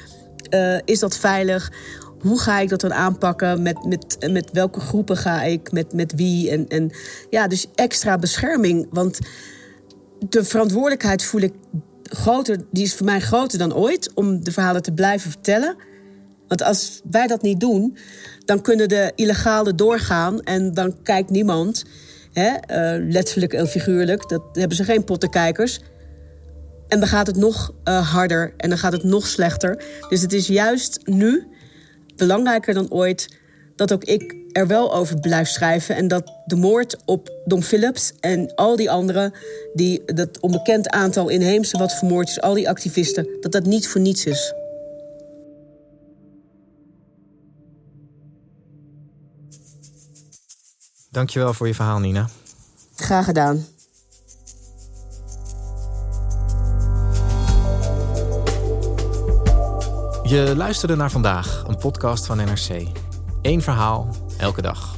uh, 0.49 0.77
is 0.85 0.99
dat 0.99 1.17
veilig? 1.17 1.71
Hoe 2.19 2.39
ga 2.39 2.59
ik 2.59 2.69
dat 2.69 2.81
dan 2.81 2.93
aanpakken? 2.93 3.61
Met, 3.61 3.85
met, 3.85 4.27
met 4.31 4.49
welke 4.51 4.79
groepen 4.79 5.17
ga 5.17 5.43
ik? 5.43 5.71
Met, 5.71 5.93
met 5.93 6.13
wie? 6.15 6.49
En, 6.51 6.67
en 6.67 6.91
ja, 7.29 7.47
dus 7.47 7.67
extra 7.75 8.17
bescherming. 8.17 8.87
Want 8.91 9.19
de 10.29 10.43
verantwoordelijkheid 10.43 11.23
voel 11.23 11.41
ik 11.41 11.53
groter, 12.03 12.57
die 12.71 12.83
is 12.83 12.95
voor 12.95 13.05
mij 13.05 13.19
groter 13.19 13.57
dan 13.57 13.75
ooit... 13.75 14.11
om 14.13 14.43
de 14.43 14.51
verhalen 14.51 14.81
te 14.81 14.91
blijven 14.91 15.31
vertellen... 15.31 15.75
Want 16.47 16.63
als 16.63 17.01
wij 17.09 17.27
dat 17.27 17.41
niet 17.41 17.59
doen, 17.59 17.97
dan 18.45 18.61
kunnen 18.61 18.89
de 18.89 19.11
illegale 19.15 19.75
doorgaan 19.75 20.43
en 20.43 20.73
dan 20.73 21.01
kijkt 21.03 21.29
niemand, 21.29 21.83
hè, 22.33 22.49
uh, 22.49 23.05
letterlijk 23.11 23.53
en 23.53 23.67
figuurlijk, 23.67 24.29
dat 24.29 24.41
hebben 24.51 24.77
ze 24.77 24.83
geen 24.83 25.03
pottenkijkers. 25.03 25.79
En 26.87 26.99
dan 26.99 27.07
gaat 27.07 27.27
het 27.27 27.35
nog 27.35 27.73
uh, 27.83 28.11
harder 28.13 28.53
en 28.57 28.69
dan 28.69 28.77
gaat 28.77 28.91
het 28.91 29.03
nog 29.03 29.27
slechter. 29.27 29.83
Dus 30.09 30.21
het 30.21 30.33
is 30.33 30.47
juist 30.47 30.99
nu 31.03 31.47
belangrijker 32.15 32.73
dan 32.73 32.91
ooit 32.91 33.27
dat 33.75 33.93
ook 33.93 34.03
ik 34.03 34.35
er 34.51 34.67
wel 34.67 34.93
over 34.93 35.19
blijf 35.19 35.47
schrijven. 35.47 35.95
En 35.95 36.07
dat 36.07 36.31
de 36.45 36.55
moord 36.55 36.97
op 37.05 37.31
Dom 37.45 37.61
Phillips 37.61 38.13
en 38.19 38.55
al 38.55 38.75
die 38.75 38.91
anderen, 38.91 39.33
die, 39.73 40.01
dat 40.05 40.39
onbekend 40.39 40.89
aantal 40.89 41.29
inheemse 41.29 41.77
wat 41.77 41.93
vermoord 41.93 42.29
is, 42.29 42.41
al 42.41 42.53
die 42.53 42.69
activisten, 42.69 43.27
dat 43.41 43.51
dat 43.51 43.65
niet 43.65 43.87
voor 43.87 44.01
niets 44.01 44.25
is. 44.25 44.53
Dankjewel 51.17 51.53
voor 51.53 51.67
je 51.67 51.73
verhaal, 51.73 51.99
Nina. 51.99 52.27
Graag 52.95 53.25
gedaan. 53.25 53.65
Je 60.23 60.53
luisterde 60.55 60.95
naar 60.95 61.11
vandaag, 61.11 61.63
een 61.67 61.77
podcast 61.77 62.25
van 62.25 62.37
NRC. 62.37 62.87
Eén 63.41 63.61
verhaal, 63.61 64.15
elke 64.37 64.61
dag. 64.61 64.95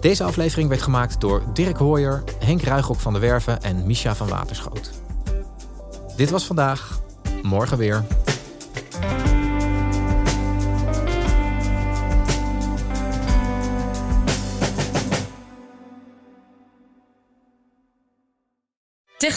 Deze 0.00 0.24
aflevering 0.24 0.68
werd 0.68 0.82
gemaakt 0.82 1.20
door 1.20 1.42
Dirk 1.52 1.76
Hooyer, 1.76 2.24
Henk 2.38 2.62
Ruigrok 2.62 3.00
van 3.00 3.12
de 3.12 3.18
Werven 3.18 3.62
en 3.62 3.86
Misha 3.86 4.14
van 4.14 4.28
Waterschoot. 4.28 4.90
Dit 6.16 6.30
was 6.30 6.46
vandaag, 6.46 7.00
morgen 7.42 7.78
weer. 7.78 8.04